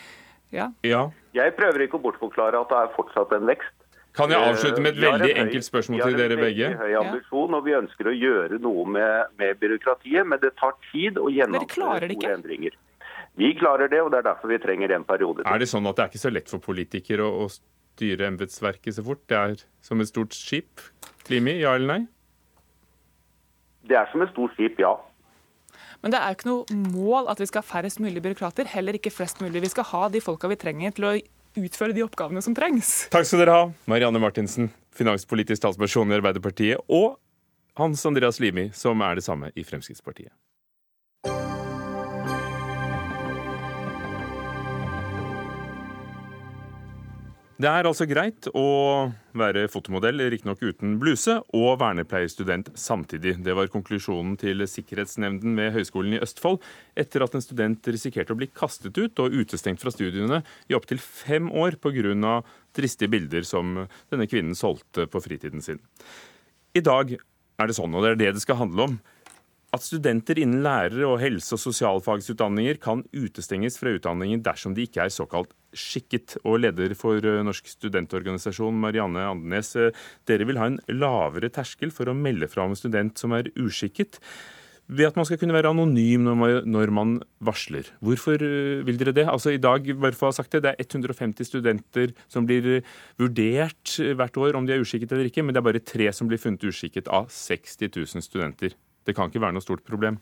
[0.54, 0.70] Ja.
[0.86, 1.08] Ja.
[1.34, 3.74] Jeg prøver ikke å bortforklare at det er fortsatt en vekst.
[4.14, 6.68] Kan jeg avslutte med et veldig en veldig høy- enkelt spørsmål vi har en veldig
[6.84, 11.18] høy ambisjon, og vi ønsker å gjøre noe med, med byråkratiet, men det tar tid
[11.18, 12.78] å gjennomføre store endringer.
[13.42, 15.50] Vi klarer det, og det er derfor vi trenger en periode til.
[15.50, 19.00] Er det sånn at det er ikke så lett for politikere å, å styre embetsverket
[19.00, 19.24] så fort?
[19.26, 20.84] Det er som et stort skip?
[21.26, 22.02] Klimi, ja eller nei?
[23.90, 24.94] Det er som et stort skip, ja.
[26.04, 28.98] Men det er jo ikke noe mål at vi skal ha færrest mulig byråkrater, heller
[29.00, 29.62] ikke flest mulig.
[29.64, 31.14] Vi skal ha de folka vi trenger til å
[31.64, 33.06] utføre de oppgavene som trengs.
[33.14, 37.16] Takk skal dere ha, Marianne Martinsen, finanspolitisk talsperson i Arbeiderpartiet, og
[37.80, 40.34] Hans Andreas Limi, som er det samme i Fremskrittspartiet.
[47.64, 48.64] Det er altså greit å
[49.40, 53.38] være fotomodell, riktignok uten bluse, og vernepleierstudent samtidig.
[53.46, 56.60] Det var konklusjonen til Sikkerhetsnemnden ved Høgskolen i Østfold
[57.00, 61.00] etter at en student risikerte å bli kastet ut og utestengt fra studiene i opptil
[61.00, 62.42] fem år pga.
[62.76, 65.80] dristige bilder som denne kvinnen solgte på fritiden sin.
[66.76, 69.00] I dag er det sånn, og det er det det skal handle om,
[69.74, 75.02] at studenter innen lærere og helse- og sosialfagsutdanninger kan utestenges fra utdanningen dersom de ikke
[75.02, 76.38] er såkalt skikket.
[76.46, 79.96] Og leder for eh, Norsk studentorganisasjon, Marianne Andenes, eh,
[80.30, 83.50] dere vil ha en lavere terskel for å melde fra om en student som er
[83.58, 84.22] uskikket,
[84.94, 87.90] ved at man skal kunne være anonym når man, varsler.
[88.04, 89.26] Hvorfor eh, vil dere det?
[89.26, 92.84] Altså I dag bare for å ha sagt det, det er 150 studenter som blir
[93.18, 96.30] vurdert hvert år om de er uskikket eller ikke, men det er bare tre som
[96.30, 98.78] blir funnet uskikket av 60 000 studenter.
[99.06, 100.20] Det kan ikke være noe stort problem.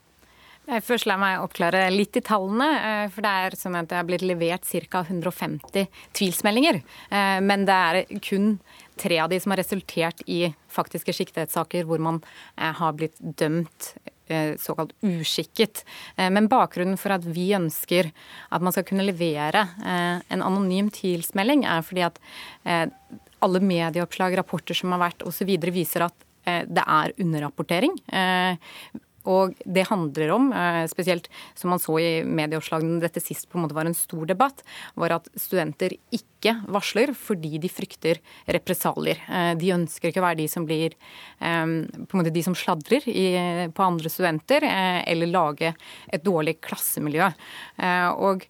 [0.62, 2.68] Først la meg oppklare litt i tallene.
[2.86, 5.02] eh, For det er sånn at det er blitt levert ca.
[5.04, 6.84] 150 tvilsmeldinger.
[7.12, 8.60] eh, Men det er kun
[8.96, 12.22] tre av de som har resultert i faktiske siktighetssaker hvor man
[12.58, 13.96] eh, har blitt dømt
[14.32, 15.84] såkalt uskikket.
[16.16, 18.14] Men bakgrunnen for at vi ønsker
[18.50, 22.16] at man skal kunne levere en anonym tvilsmelding, er fordi at
[23.44, 25.52] alle medieoppslag, rapporter som har vært osv.
[25.74, 26.16] viser at
[26.46, 27.98] det er underrapportering.
[28.12, 28.58] Eh,
[29.30, 33.66] Og det handler om, eh, spesielt som man så i medieoppslagene dette sist på en
[33.66, 34.64] måte var en stor debatt,
[34.96, 38.18] var at studenter ikke varsler fordi de frykter
[38.48, 39.18] represalier.
[39.30, 40.94] Eh, de ønsker ikke å være de som blir
[41.40, 43.06] eh, på en måte de som sladrer
[43.72, 44.62] på andre studenter,
[45.06, 45.76] eller lage
[46.12, 47.32] et dårlig klassemiljø.
[48.18, 48.46] Og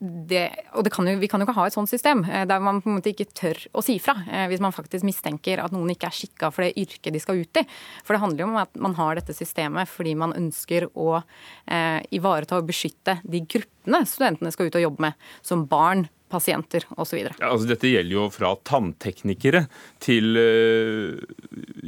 [0.00, 2.62] det, og det kan jo, Vi kan jo ikke ha et sånt system eh, der
[2.64, 5.74] man på en måte ikke tør å si fra eh, hvis man faktisk mistenker at
[5.74, 7.66] noen ikke er skikka for det yrket de skal ut i.
[8.06, 12.00] For det handler jo om at man har dette systemet fordi man ønsker å eh,
[12.16, 17.18] ivareta og beskytte de gruppene studentene skal ut og jobbe med, som barn, pasienter osv.
[17.26, 19.64] Ja, altså dette gjelder jo fra tannteknikere
[20.02, 21.20] til uh,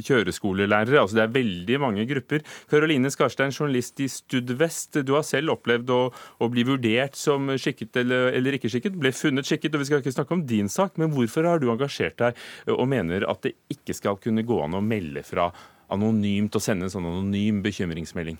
[0.03, 1.01] kjøreskolelærere.
[1.01, 2.45] Altså det er veldig mange grupper.
[2.71, 5.01] Karoline Skarstein, journalist i Studvest.
[5.07, 8.99] Du har selv opplevd å, å bli vurdert som skikket eller, eller, ikke skikket.
[8.99, 10.97] Ble funnet skikket, og vi skal ikke snakke om din sak.
[11.01, 14.77] Men hvorfor har du engasjert deg og mener at det ikke skal kunne gå an
[14.77, 15.51] å melde fra
[15.93, 18.39] anonymt og sende en sånn anonym bekymringsmelding?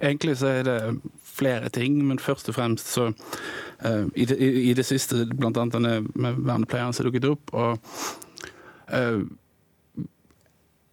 [0.00, 0.76] Egentlig så er det
[1.30, 5.52] flere ting, men først og fremst så uh, i, det, i, det, siste bl.a.
[5.52, 7.54] denne med vernepleieren som dukket opp.
[7.54, 7.78] og
[8.94, 9.22] uh,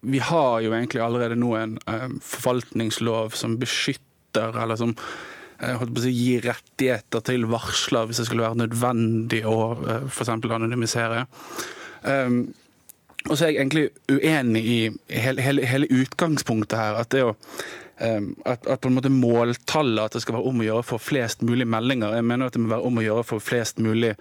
[0.08, 4.94] vi har jo egentlig allerede nå en uh, forvaltningslov som beskytter, eller som
[5.58, 10.32] si, gir rettigheter til varsler hvis det skulle være nødvendig å uh, f.eks.
[10.38, 11.26] anonymisere.
[12.06, 12.54] Um,
[13.28, 14.80] og så er jeg egentlig uenig i
[15.12, 17.02] hele, hele, hele utgangspunktet her.
[17.02, 17.34] At det å
[17.98, 21.41] at, at, på en måte måltallet at det skal være om å gjøre for flest
[21.45, 22.14] mulig meldinger.
[22.14, 24.14] Jeg mener at det må være om å gjøre for flest mulig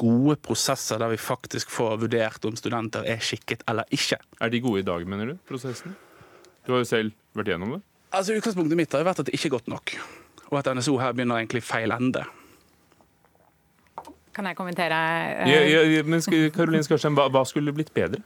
[0.00, 4.18] gode prosesser der vi faktisk får vurdert om studenter er skikket eller ikke.
[4.42, 5.94] Er de gode i dag, mener du, prosessene?
[6.66, 7.82] Du har jo selv vært gjennom det.
[8.12, 9.94] Altså Utgangspunktet mitt har vært at det ikke er godt nok,
[10.50, 12.24] og at NSO her begynner egentlig feil ende.
[14.32, 14.98] Kan jeg kommentere?
[15.48, 18.22] Ja, ja, men Karoline Skarsheim, hva, hva skulle blitt bedre?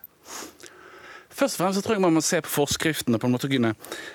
[1.36, 3.74] Først og fremst så tror jeg man må se på forskriftene på en måte kunne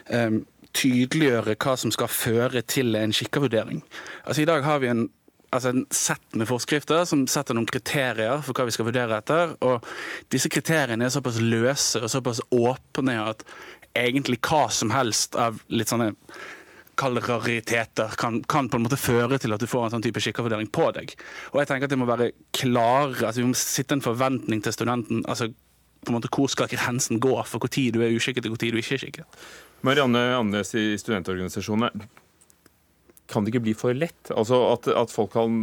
[0.10, 0.42] um,
[0.78, 3.82] tydeliggjøre hva som skal føre til en skikkevurdering.
[4.26, 5.04] Altså, I dag har vi en,
[5.52, 9.56] altså en sett med forskrifter som setter noen kriterier for hva vi skal vurdere etter.
[9.66, 9.86] og
[10.34, 13.46] Disse kriteriene er såpass løse og såpass åpne at
[13.98, 16.14] egentlig hva som helst av litt sånne
[17.02, 20.22] kalde rariteter kan, kan, på en måte føre til at du får en sånn type
[20.22, 21.14] skikkevurdering på deg.
[21.54, 24.76] Og jeg tenker at det må være klare, altså Vi må sitte en forventning til
[24.76, 25.26] studenten.
[25.28, 25.50] altså
[26.02, 28.62] på en måte Hvor skal grensen gå for hvor tid du er uskikket og hvor
[28.62, 29.42] tid du ikke er skikket?
[29.86, 31.90] Marianne Andenes i studentorganisasjonene.
[33.32, 34.32] Kan det ikke bli for lett?
[34.36, 35.54] Altså at, at folk kan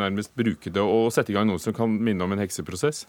[0.00, 3.04] nærmest bruke det og sette i gang noe som kan minne om en hekseprosess?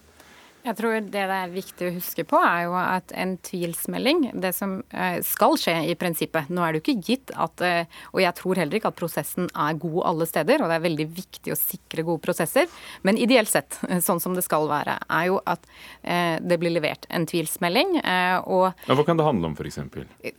[0.63, 4.53] Jeg tror det det er viktig å huske på, er jo at en tvilsmelding, det
[4.55, 8.21] som eh, skal skje i prinsippet Nå er det jo ikke gitt at eh, Og
[8.23, 11.53] jeg tror heller ikke at prosessen er god alle steder, og det er veldig viktig
[11.53, 12.69] å sikre gode prosesser.
[13.03, 15.67] Men ideelt sett, sånn som det skal være, er jo at
[16.01, 17.97] eh, det blir levert en tvilsmelding.
[18.47, 19.79] Og ja, Hva kan det handle om, f.eks.?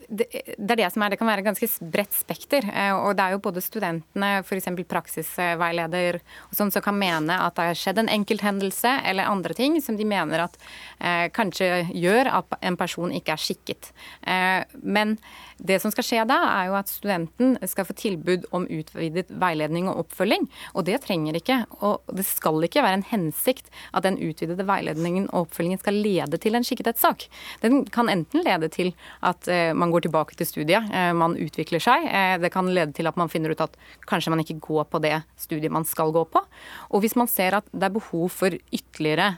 [0.09, 1.13] Det, det er det som er.
[1.13, 2.67] Det kan være ganske bredt spekter.
[2.97, 4.71] Og det er jo både studentene, f.eks.
[4.91, 6.21] praksisveileder,
[6.55, 10.14] som kan mene at det har skjedd en enkelthendelse eller andre ting som de mener
[10.15, 10.59] mener at
[11.01, 13.91] eh, kanskje gjør at en person ikke er skikket.
[14.27, 15.19] Eh, men
[15.59, 19.89] det som skal skje da, er jo at studenten skal få tilbud om utvidet veiledning
[19.91, 20.47] og oppfølging.
[20.75, 25.29] Og det trenger ikke, og det skal ikke være en hensikt at den utvidede veiledningen
[25.31, 27.27] og oppfølgingen skal lede til en skikkethetssak.
[27.65, 28.93] Den kan enten lede til
[29.25, 32.09] at eh, man går tilbake til studiet, eh, man utvikler seg.
[32.09, 33.79] Eh, det kan lede til at man finner ut at
[34.11, 36.43] kanskje man ikke går på det studiet man skal gå på.
[36.91, 39.35] Og hvis man ser at det er behov for ytterligere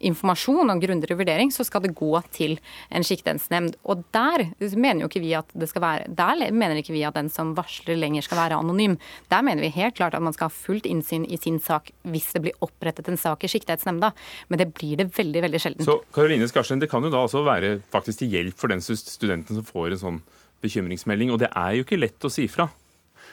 [0.00, 2.56] informasjon og grundigere vurdering, så skal det gå til
[2.90, 3.76] en skiktensnemnd.
[3.84, 7.16] Og der mener jo ikke vi at det skal være Der mener ikke vi at
[7.16, 8.96] den som varsler lenger skal være anonym.
[9.30, 12.32] Der mener vi helt klart at man skal ha fullt innsyn i sin sak hvis
[12.34, 14.12] det blir opprettet en sak i Skiktighetsnemnda.
[14.48, 15.86] Men det blir det veldig, veldig sjelden.
[15.86, 19.58] Så Karoline Skarstein, det kan jo da altså være faktisk til hjelp for den studenten
[19.58, 20.22] som får en sånn
[20.64, 22.70] bekymringsmelding, og det er jo ikke lett å si fra.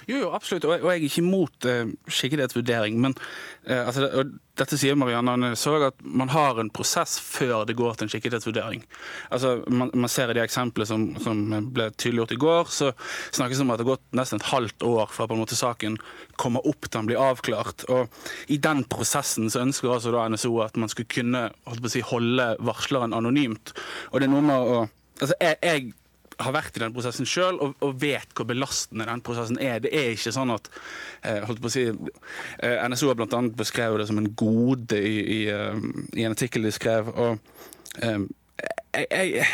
[0.09, 0.65] Jo, jo, absolutt.
[0.65, 2.97] Og jeg, er ikke imot uh, skikkelighetsvurdering.
[3.01, 3.15] Men
[3.69, 7.97] uh, altså, og dette sier Marianne så at man har en prosess før det går
[7.97, 8.83] til en skikkelighetsvurdering.
[9.33, 11.43] Altså, man, man ser i de eksemplene som, som,
[11.73, 12.91] ble tydeliggjort i går, så
[13.31, 15.59] snakkes det om at det har gått nesten et halvt år fra på en måte
[15.59, 15.97] saken
[16.41, 17.85] kommer opp til den blir avklart.
[17.93, 21.47] Og I den prosessen så ønsker altså da NSO at man skulle kunne
[21.91, 23.75] si, holde varsleren anonymt.
[24.11, 24.81] Og det er noe med å
[25.21, 25.91] Altså, jeg, jeg
[26.45, 29.81] har vært i den prosessen sjøl og, og, vet hvor belastende den prosessen er.
[29.83, 30.69] Det er ikke sånn at
[31.23, 33.43] eh, holdt på å si, eh, NSO har bl.a.
[33.57, 35.77] beskrevet det som en gode i, i, uh,
[36.17, 37.11] i en artikkel de skrev.
[37.11, 38.27] og eh,
[38.91, 39.47] jeg, jeg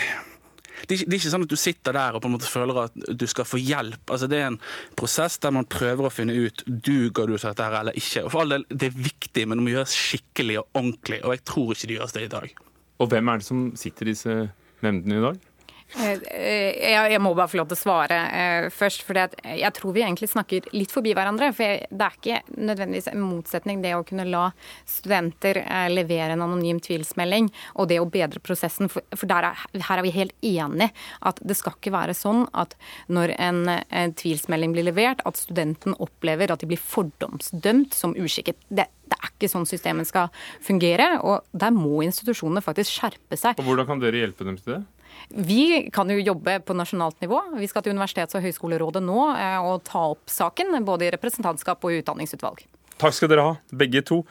[0.88, 2.50] det er, ikke, det er, ikke, sånn at du sitter der og på en måte
[2.50, 4.14] føler at du skal få hjelp.
[4.14, 4.60] Altså Det er en
[5.00, 8.24] prosess der man prøver å finne ut duger du til dette eller ikke.
[8.24, 11.20] Og for all del, Det er viktig, men det må gjøres skikkelig og ordentlig.
[11.26, 12.64] Og jeg tror ikke det gjøres det i dag.
[12.98, 14.38] Og hvem er det som sitter i disse
[14.86, 15.47] nemndene i dag?
[15.96, 19.06] Eh, eh, jeg må bare få lov til å svare eh, først.
[19.08, 21.54] for Jeg tror vi egentlig snakker litt forbi hverandre.
[21.56, 24.50] for Det er ikke nødvendigvis en motsetning det å kunne la
[24.86, 25.62] studenter
[25.94, 28.92] levere en anonym tvilsmelding og det å bedre prosessen.
[28.92, 32.76] For er, her er vi helt enige at det skal ikke være sånn at
[33.08, 38.60] når en, en tvilsmelding blir levert, at studenten opplever at de blir fordomsdømt som uskikket.
[38.68, 40.30] Det, det er ikke sånn systemet skal
[40.64, 41.16] fungere.
[41.24, 43.60] og Der må institusjonene faktisk skjerpe seg.
[43.62, 44.84] Og Hvordan kan dere hjelpe dem til det?
[45.30, 47.41] Vi kan jo jobbe på nasjonalt nivå.
[47.59, 51.84] Vi skal til Universitets- og høyskolerådet nå eh, og ta opp saken, både i representantskap
[51.84, 52.65] og i utdanningsutvalg.
[52.97, 54.24] Takk skal dere ha, begge to.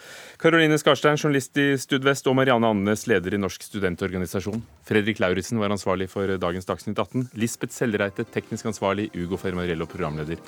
[0.43, 4.65] Karoline Skarstein, journalist i Studvest, og Marianne Andenes, leder i Norsk studentorganisasjon.
[4.89, 7.29] Fredrik Lauritzen var ansvarlig for dagens Dagsnytt 18.
[7.39, 9.13] Lisbeth Sellereite, teknisk ansvarlig.
[9.15, 10.43] Ugo Fermarello, programleder.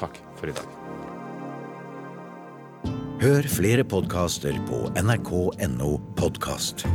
[0.00, 0.76] Takk for i dag.
[3.18, 6.86] Hør flere podkaster på nrk.no podkast.